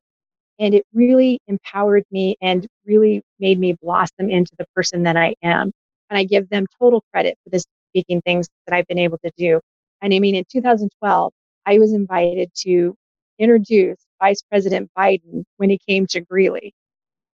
[0.58, 5.34] and it really empowered me and really made me blossom into the person that I
[5.42, 5.70] am.
[6.10, 9.30] And I give them total credit for the speaking things that I've been able to
[9.36, 9.60] do.
[10.02, 11.32] And I mean, in 2012,
[11.66, 12.94] I was invited to
[13.38, 16.74] introduce Vice President Biden when he came to Greeley.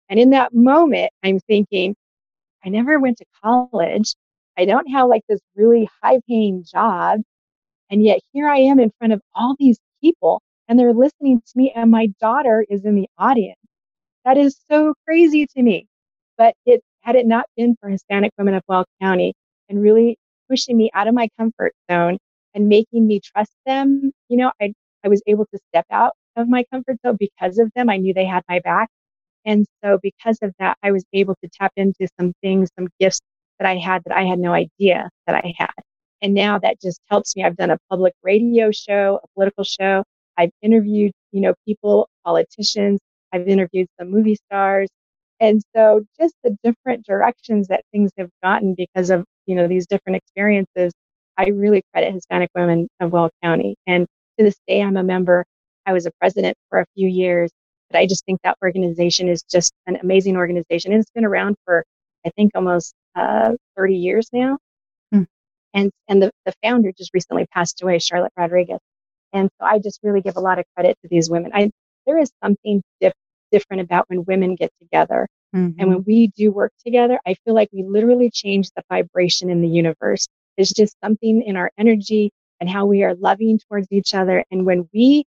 [0.09, 1.95] And in that moment, I'm thinking,
[2.65, 4.15] I never went to college.
[4.57, 7.21] I don't have like this really high paying job.
[7.89, 11.53] And yet here I am in front of all these people and they're listening to
[11.55, 13.59] me and my daughter is in the audience.
[14.25, 15.87] That is so crazy to me.
[16.37, 19.33] But it had it not been for Hispanic women of Weld County
[19.69, 20.17] and really
[20.49, 22.17] pushing me out of my comfort zone
[22.53, 24.73] and making me trust them, you know, I
[25.03, 27.89] I was able to step out of my comfort zone because of them.
[27.89, 28.89] I knew they had my back.
[29.45, 33.19] And so because of that, I was able to tap into some things, some gifts
[33.59, 35.71] that I had that I had no idea that I had.
[36.21, 37.43] And now that just helps me.
[37.43, 40.03] I've done a public radio show, a political show.
[40.37, 42.99] I've interviewed, you know, people, politicians.
[43.33, 44.87] I've interviewed some movie stars.
[45.39, 49.85] And so just the different directions that things have gotten because of, you know, these
[49.85, 50.93] different experiences,
[51.37, 53.75] I really credit Hispanic Women of Weld County.
[53.85, 54.07] And
[54.37, 55.43] to this day, I'm a member.
[55.85, 57.51] I was a president for a few years,
[57.89, 60.91] but I just think that organization is just an amazing organization.
[60.91, 61.83] And it's been around for,
[62.25, 64.57] I think, almost uh, 30 years now.
[65.11, 65.23] Hmm.
[65.73, 68.79] And, and the, the founder just recently passed away, Charlotte Rodriguez.
[69.33, 71.51] And so I just really give a lot of credit to these women.
[71.53, 71.71] I,
[72.05, 73.13] there is something diff-
[73.51, 75.27] different about when women get together.
[75.55, 75.79] Mm-hmm.
[75.79, 79.61] And when we do work together, I feel like we literally change the vibration in
[79.61, 80.27] the universe.
[80.57, 84.43] There's just something in our energy and how we are loving towards each other.
[84.51, 85.25] And when we,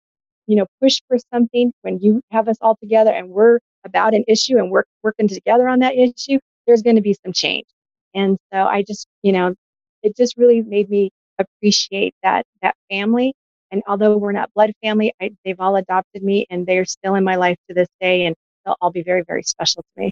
[0.50, 4.24] you know, push for something, when you have us all together and we're about an
[4.26, 7.66] issue and we're working together on that issue, there's going to be some change.
[8.14, 9.54] And so I just, you know,
[10.02, 13.32] it just really made me appreciate that that family.
[13.70, 17.22] And although we're not blood family, I, they've all adopted me, and they're still in
[17.22, 18.34] my life to this day, and
[18.66, 20.10] they'll all be very, very special to me.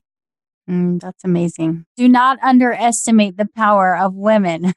[0.70, 1.84] Mm, that's amazing.
[1.97, 4.72] Do not underestimate the power of women.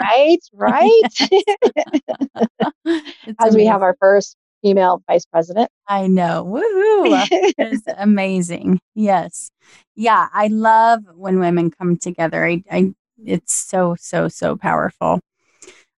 [0.00, 1.02] right, right.
[2.86, 3.02] As
[3.40, 3.56] amazing.
[3.56, 5.70] we have our first female vice president.
[5.86, 6.44] I know.
[6.44, 7.26] Woohoo.
[7.58, 8.80] it's amazing.
[8.94, 9.50] Yes.
[9.94, 10.28] Yeah.
[10.32, 12.46] I love when women come together.
[12.46, 12.92] I, I
[13.24, 15.20] it's so, so, so powerful.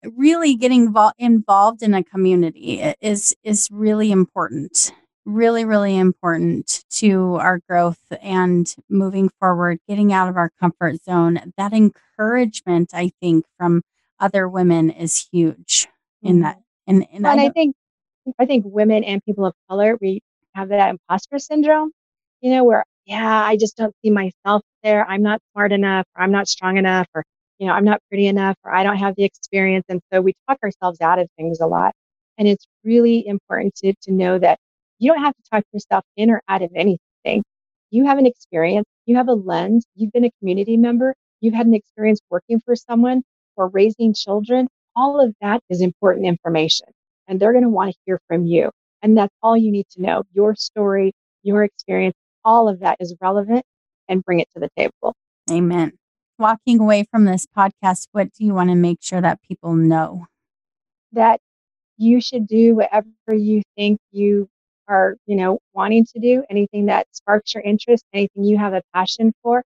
[0.04, 4.92] Really getting vo- involved in a community is is really important.
[5.26, 11.54] Really, really important to our growth and moving forward, getting out of our comfort zone.
[11.58, 13.84] That encouragement, I think, from
[14.20, 15.88] other women is huge
[16.22, 16.58] in that.
[16.58, 16.64] Mm-hmm.
[16.88, 17.78] And, and, and I, I think
[18.40, 20.22] I think women and people of color, we
[20.56, 21.92] have that imposter syndrome,
[22.42, 25.06] you know, where, yeah, I just don't see myself there.
[25.08, 27.24] I'm not smart enough, or I'm not strong enough, or,
[27.60, 29.86] you know, I'm not pretty enough, or I don't have the experience.
[29.90, 31.94] And so we talk ourselves out of things a lot.
[32.38, 34.58] And it's really important to, to know that
[35.00, 37.44] you don't have to talk yourself in or out of anything.
[37.92, 41.68] You have an experience, you have a lens, you've been a community member, you've had
[41.68, 43.24] an experience working for someone
[43.56, 44.68] or raising children.
[44.96, 46.88] All of that is important information
[47.28, 48.72] and they're going to want to hear from you.
[49.02, 50.24] And that's all you need to know.
[50.34, 51.14] Your story,
[51.44, 52.16] your experience,
[52.46, 53.64] all of that is relevant
[54.08, 55.14] and bring it to the table.
[55.52, 55.94] Amen.
[56.40, 60.26] Walking away from this podcast, what do you want to make sure that people know?
[61.12, 61.40] That
[61.98, 64.48] you should do whatever you think you
[64.88, 68.82] are, you know, wanting to do, anything that sparks your interest, anything you have a
[68.94, 69.64] passion for,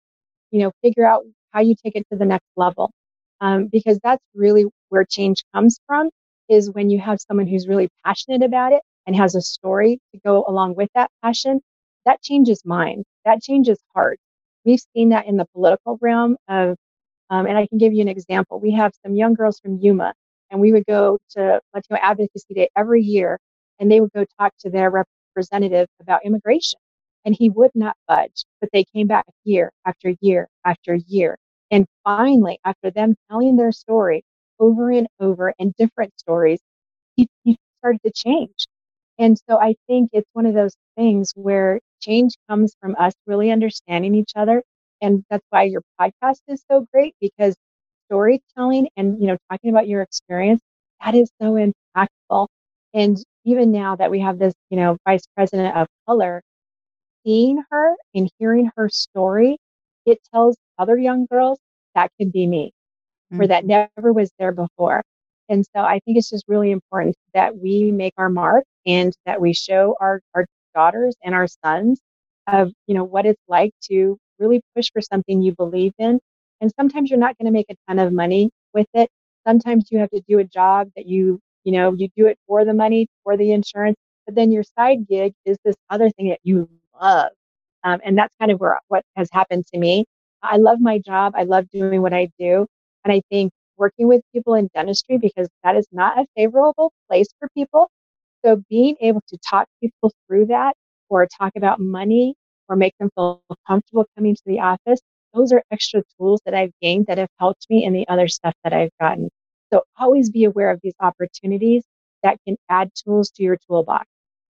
[0.51, 2.91] you know, figure out how you take it to the next level.
[3.39, 6.09] Um, because that's really where change comes from
[6.49, 10.19] is when you have someone who's really passionate about it and has a story to
[10.25, 11.61] go along with that passion,
[12.05, 14.21] that changes minds, that changes hearts.
[14.65, 16.75] We've seen that in the political realm of,
[17.29, 18.59] um, and I can give you an example.
[18.59, 20.13] We have some young girls from Yuma,
[20.51, 23.39] and we would go to Latino Advocacy Day every year,
[23.79, 24.91] and they would go talk to their
[25.35, 26.79] representative about immigration.
[27.25, 31.37] And he would not budge, but they came back year after year after year.
[31.71, 34.23] And finally, after them telling their story,
[34.59, 36.59] over and over and different stories,
[37.15, 38.67] he, he started to change.
[39.19, 43.51] And so I think it's one of those things where change comes from us really
[43.51, 44.63] understanding each other.
[45.01, 47.55] And that's why your podcast is so great because
[48.07, 50.61] storytelling and, you know, talking about your experience,
[51.03, 52.47] that is so impactful.
[52.93, 56.41] And even now that we have this, you know, vice president of color,
[57.25, 59.57] seeing her and hearing her story,
[60.05, 61.59] it tells other young girls
[61.95, 62.71] that could be me
[63.31, 63.39] mm-hmm.
[63.39, 65.03] where that never was there before.
[65.49, 69.39] And so I think it's just really important that we make our mark and that
[69.39, 71.99] we show our, our daughters and our sons
[72.47, 76.19] of, you know, what it's like to really push for something you believe in.
[76.61, 79.09] And sometimes you're not going to make a ton of money with it.
[79.47, 82.65] Sometimes you have to do a job that you, you know, you do it for
[82.65, 86.39] the money, for the insurance, but then your side gig is this other thing that
[86.43, 86.69] you
[86.99, 87.29] love.
[87.83, 90.05] Um, and that's kind of where what has happened to me.
[90.43, 91.33] I love my job.
[91.35, 92.67] I love doing what I do.
[93.07, 97.27] And I think working with people in dentistry, because that is not a favorable place
[97.39, 97.89] for people.
[98.43, 100.73] So being able to talk people through that
[101.07, 102.35] or talk about money
[102.67, 104.99] or make them feel comfortable coming to the office,
[105.33, 108.53] those are extra tools that I've gained that have helped me in the other stuff
[108.65, 109.29] that I've gotten.
[109.71, 111.85] So always be aware of these opportunities
[112.23, 114.05] that can add tools to your toolbox.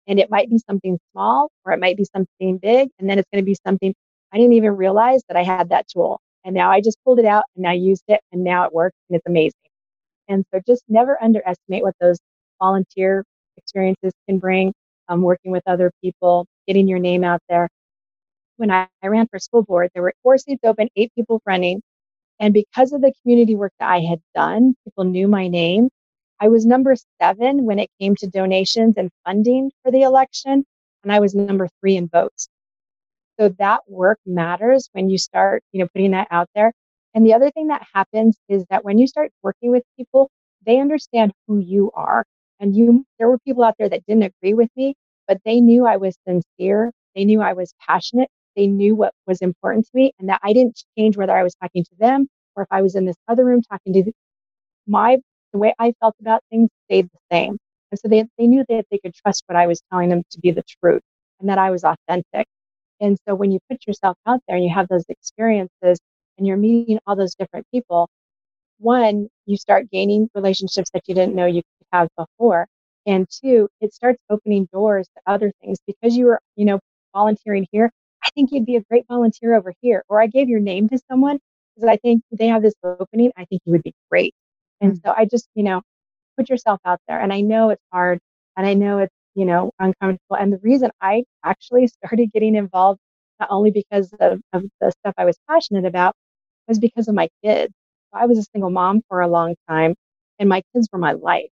[0.08, 2.90] And it might be something small or it might be something big.
[2.98, 3.94] And then it's going to be something
[4.34, 6.20] I didn't even realize that I had that tool.
[6.46, 8.96] And now I just pulled it out and I used it and now it works
[9.10, 9.54] and it's amazing.
[10.28, 12.20] And so just never underestimate what those
[12.62, 13.24] volunteer
[13.58, 14.74] experiences can bring,
[15.10, 17.70] um, working with other people, getting your name out there.
[18.58, 21.82] When I, I ran for school board, there were four seats open, eight people running.
[22.40, 25.90] And because of the community work that I had done, people knew my name.
[26.40, 30.64] I was number seven when it came to donations and funding for the election,
[31.04, 32.48] and I was number three in votes.
[33.40, 36.74] So that work matters when you start, you know, putting that out there.
[37.16, 40.30] And the other thing that happens is that when you start working with people,
[40.66, 42.26] they understand who you are.
[42.60, 44.96] And you, there were people out there that didn't agree with me,
[45.28, 46.92] but they knew I was sincere.
[47.16, 48.30] They knew I was passionate.
[48.56, 51.56] They knew what was important to me and that I didn't change whether I was
[51.56, 54.12] talking to them or if I was in this other room talking to
[54.88, 55.18] my,
[55.54, 57.58] the way I felt about things stayed the same.
[57.92, 60.40] And so they, they knew that they could trust what I was telling them to
[60.40, 61.02] be the truth
[61.40, 62.48] and that I was authentic.
[63.00, 66.00] And so when you put yourself out there and you have those experiences
[66.38, 68.10] and you're meeting all those different people,
[68.80, 72.68] one, you start gaining relationships that you didn't know you could have before.
[73.06, 76.80] And two, it starts opening doors to other things because you were, you know,
[77.14, 77.92] volunteering here.
[78.24, 80.04] I think you'd be a great volunteer over here.
[80.10, 81.40] Or I gave your name to someone
[81.76, 83.32] because I think they have this opening.
[83.38, 84.34] I think you would be great.
[84.82, 85.08] And mm-hmm.
[85.08, 85.82] so I just, you know,
[86.38, 87.20] put yourself out there.
[87.20, 88.20] And I know it's hard
[88.58, 90.36] and I know it's, you know, uncomfortable.
[90.38, 93.00] And the reason I actually started getting involved,
[93.40, 96.16] not only because of, of the stuff I was passionate about,
[96.68, 97.74] was because of my kids.
[98.14, 99.96] I was a single mom for a long time
[100.40, 101.50] and my kids were my life.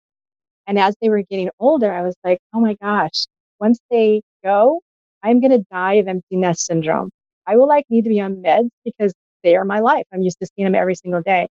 [0.66, 3.26] And as they were getting older, I was like, oh my gosh,
[3.60, 4.80] once they go,
[5.22, 7.10] I'm going to die of empty nest syndrome.
[7.46, 9.12] I will like need to be on meds because
[9.42, 10.04] they are my life.
[10.12, 11.48] I'm used to seeing them every single day.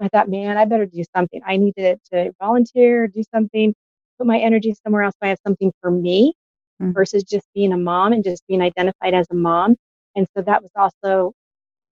[0.00, 1.40] I thought, man, I better do something.
[1.46, 3.74] I needed to volunteer, do something,
[4.18, 5.14] put my energy somewhere else.
[5.22, 6.34] I have something for me
[6.80, 6.92] mm-hmm.
[6.92, 9.76] versus just being a mom and just being identified as a mom.
[10.14, 11.32] And so that was also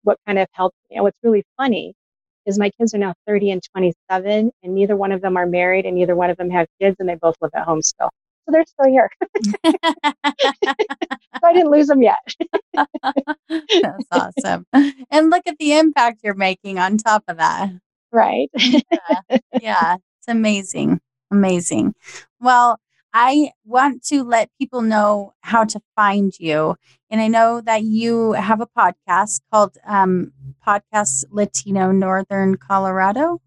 [0.03, 0.97] what kind of helped me.
[0.97, 1.93] And what's really funny
[2.45, 5.85] is my kids are now 30 and 27, and neither one of them are married,
[5.85, 8.09] and neither one of them have kids, and they both live at home still.
[8.45, 9.09] So they're still here.
[9.65, 12.19] so I didn't lose them yet.
[13.49, 14.65] That's awesome.
[15.11, 17.71] And look at the impact you're making on top of that.
[18.13, 18.49] Right.
[18.55, 18.81] yeah.
[19.61, 19.95] yeah.
[19.95, 21.01] It's amazing.
[21.31, 21.93] Amazing.
[22.39, 22.79] Well,
[23.13, 26.75] I want to let people know how to find you.
[27.09, 30.31] And I know that you have a podcast called um,
[30.65, 33.39] Podcast Latino Northern Colorado.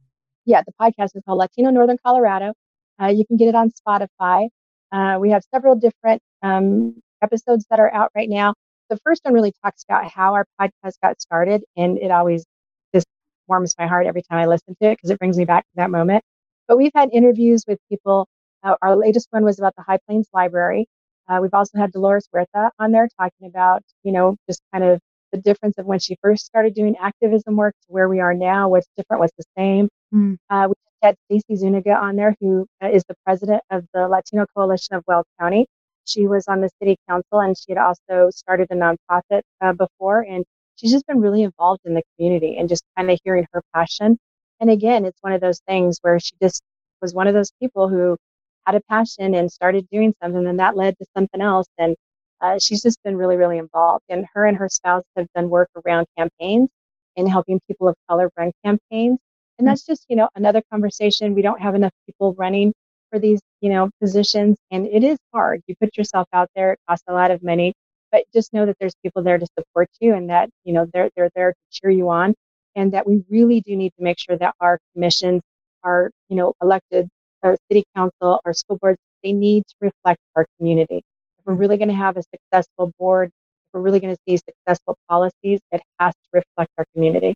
[0.44, 2.54] Yeah, the podcast is called Latino Northern Colorado.
[3.00, 4.48] Uh, you can get it on Spotify.
[4.92, 8.54] Uh, we have several different um, episodes that are out right now.
[8.88, 12.44] The first one really talks about how our podcast got started, and it always
[12.92, 13.06] just
[13.46, 15.76] warms my heart every time I listen to it because it brings me back to
[15.76, 16.24] that moment.
[16.70, 18.28] But we've had interviews with people.
[18.62, 20.86] Uh, our latest one was about the High Plains Library.
[21.28, 25.00] Uh, we've also had Dolores Huerta on there talking about, you know, just kind of
[25.32, 28.68] the difference of when she first started doing activism work to where we are now.
[28.68, 29.18] What's different?
[29.18, 29.88] What's the same?
[30.14, 30.36] Mm.
[30.48, 34.94] Uh, we had Stacy Suniga on there, who uh, the president of the Latino Coalition
[34.94, 35.66] of Weld County.
[36.04, 40.20] She was on the city council and she had also started a nonprofit uh, before.
[40.20, 40.44] And
[40.76, 44.18] she's just been really involved in the community and just kind of hearing her passion.
[44.60, 46.62] And again, it's one of those things where she just
[47.02, 48.16] was one of those people who
[48.66, 51.66] had a passion and started doing something, and that led to something else.
[51.78, 51.96] And
[52.40, 54.04] uh, she's just been really, really involved.
[54.08, 56.68] And her and her spouse have done work around campaigns
[57.16, 59.18] and helping people of color run campaigns.
[59.58, 61.34] And that's just, you know, another conversation.
[61.34, 62.72] We don't have enough people running
[63.10, 64.56] for these, you know, positions.
[64.70, 65.62] And it is hard.
[65.66, 67.74] You put yourself out there, it costs a lot of money,
[68.12, 71.10] but just know that there's people there to support you and that, you know, they're,
[71.16, 72.34] they're there to cheer you on.
[72.76, 75.42] And that we really do need to make sure that our commissions,
[75.82, 77.08] our, you know, elected
[77.42, 81.02] our city council, our school boards, they need to reflect our community.
[81.38, 84.36] If we're really going to have a successful board, if we're really going to see
[84.36, 87.34] successful policies, it has to reflect our community.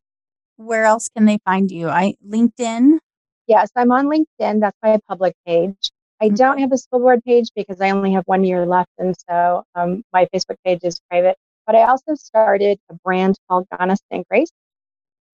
[0.56, 1.88] Where else can they find you?
[1.88, 2.98] I LinkedIn.
[3.46, 4.60] Yes, I'm on LinkedIn.
[4.60, 5.90] That's my public page.
[6.20, 6.36] I mm-hmm.
[6.36, 9.64] don't have a school board page because I only have one year left, and so
[9.74, 11.36] um, my Facebook page is private.
[11.66, 14.50] But I also started a brand called Goddess and Grace.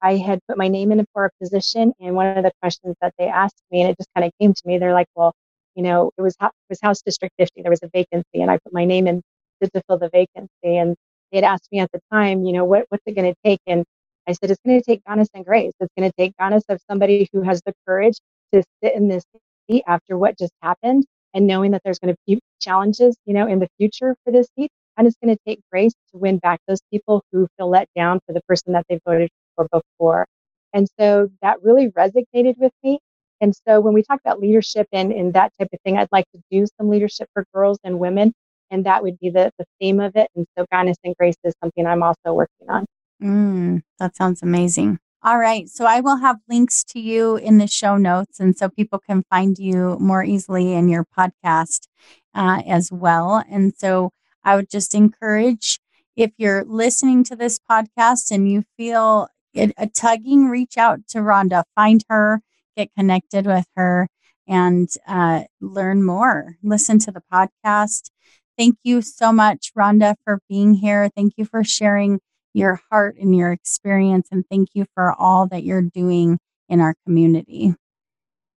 [0.03, 3.15] I had put my name in for a position, and one of the questions that
[3.19, 5.35] they asked me, and it just kind of came to me, they're like, "Well,
[5.75, 7.63] you know, it was it was House District 50.
[7.63, 9.23] There was a vacancy, and I put my name in
[9.63, 10.97] to, to fill the vacancy." And
[11.33, 13.61] they had asked me at the time, you know, what what's it going to take?
[13.67, 13.85] And
[14.31, 15.73] I said, it's going to take goddess and grace.
[15.81, 18.19] It's going to take goddess of somebody who has the courage
[18.53, 19.25] to sit in this
[19.69, 23.47] seat after what just happened and knowing that there's going to be challenges, you know,
[23.47, 24.71] in the future for this seat.
[24.97, 28.21] And it's going to take grace to win back those people who feel let down
[28.27, 29.31] for the person that they voted
[29.69, 30.27] for before.
[30.73, 32.99] And so that really resonated with me.
[33.41, 36.27] And so when we talk about leadership and, and that type of thing, I'd like
[36.35, 38.33] to do some leadership for girls and women.
[38.71, 40.29] And that would be the, the theme of it.
[40.37, 42.87] And so kindness and grace is something I'm also working on.
[43.23, 44.99] Mm, that sounds amazing.
[45.23, 45.69] All right.
[45.69, 48.41] So I will have links to you in the show notes.
[48.41, 51.89] And so people can find you more easily in your podcast
[52.35, 53.43] uh, as well.
[53.51, 54.11] And so
[54.45, 55.79] I would just encourage
[56.17, 61.19] if you're listening to this podcast and you feel it, a tugging, reach out to
[61.19, 62.43] Rhonda, find her,
[62.77, 64.09] get connected with her,
[64.47, 66.57] and uh, learn more.
[66.63, 68.11] Listen to the podcast.
[68.59, 71.09] Thank you so much, Rhonda, for being here.
[71.17, 72.21] Thank you for sharing
[72.53, 74.29] your heart and your experience.
[74.31, 76.39] And thank you for all that you're doing
[76.69, 77.75] in our community.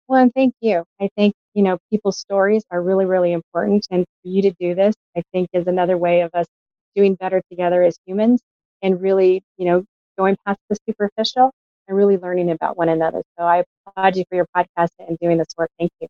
[0.08, 0.84] Well, and thank you.
[1.00, 3.88] I think, you know, people's stories are really, really important.
[3.92, 6.48] And for you to do this, I think is another way of us
[6.96, 8.42] doing better together as humans
[8.82, 9.86] and really, you know,
[10.18, 11.52] going past the superficial
[11.88, 13.22] and really learning about one another.
[13.38, 15.70] So I applaud you for your podcast and doing this work.
[15.80, 16.08] Thank you.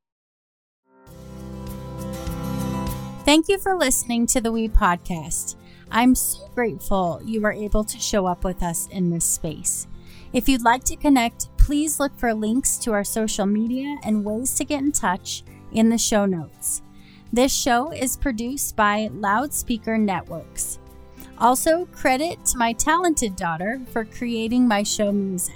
[3.23, 5.55] Thank you for listening to the We Podcast.
[5.91, 9.87] I'm so grateful you were able to show up with us in this space.
[10.33, 14.55] If you'd like to connect, please look for links to our social media and ways
[14.55, 15.43] to get in touch
[15.73, 16.81] in the show notes.
[17.33, 20.79] This show is produced by Loudspeaker Networks.
[21.41, 25.55] Also, credit to my talented daughter for creating my show music.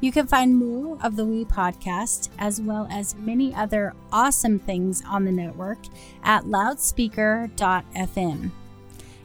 [0.00, 5.04] You can find more of the We podcast, as well as many other awesome things
[5.08, 5.78] on the network
[6.24, 8.50] at loudspeaker.fm.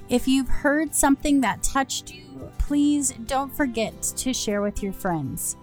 [0.08, 5.58] If you've heard something that touched you, please don't forget to share with your friends.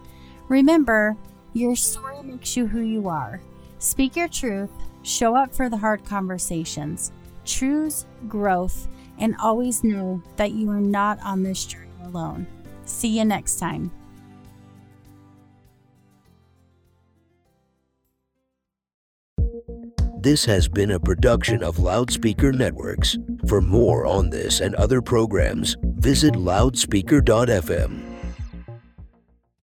[0.49, 1.15] Remember,
[1.53, 3.39] your story makes you who you are.
[3.77, 7.13] Speak your truth, show up for the hard conversations,
[7.45, 8.89] choose growth,
[9.19, 12.47] and always know that you are not on this journey alone.
[12.85, 13.91] See you next time.
[20.21, 23.17] This has been a production of Loudspeaker Networks.
[23.47, 28.08] For more on this and other programs, visit loudspeaker.fm.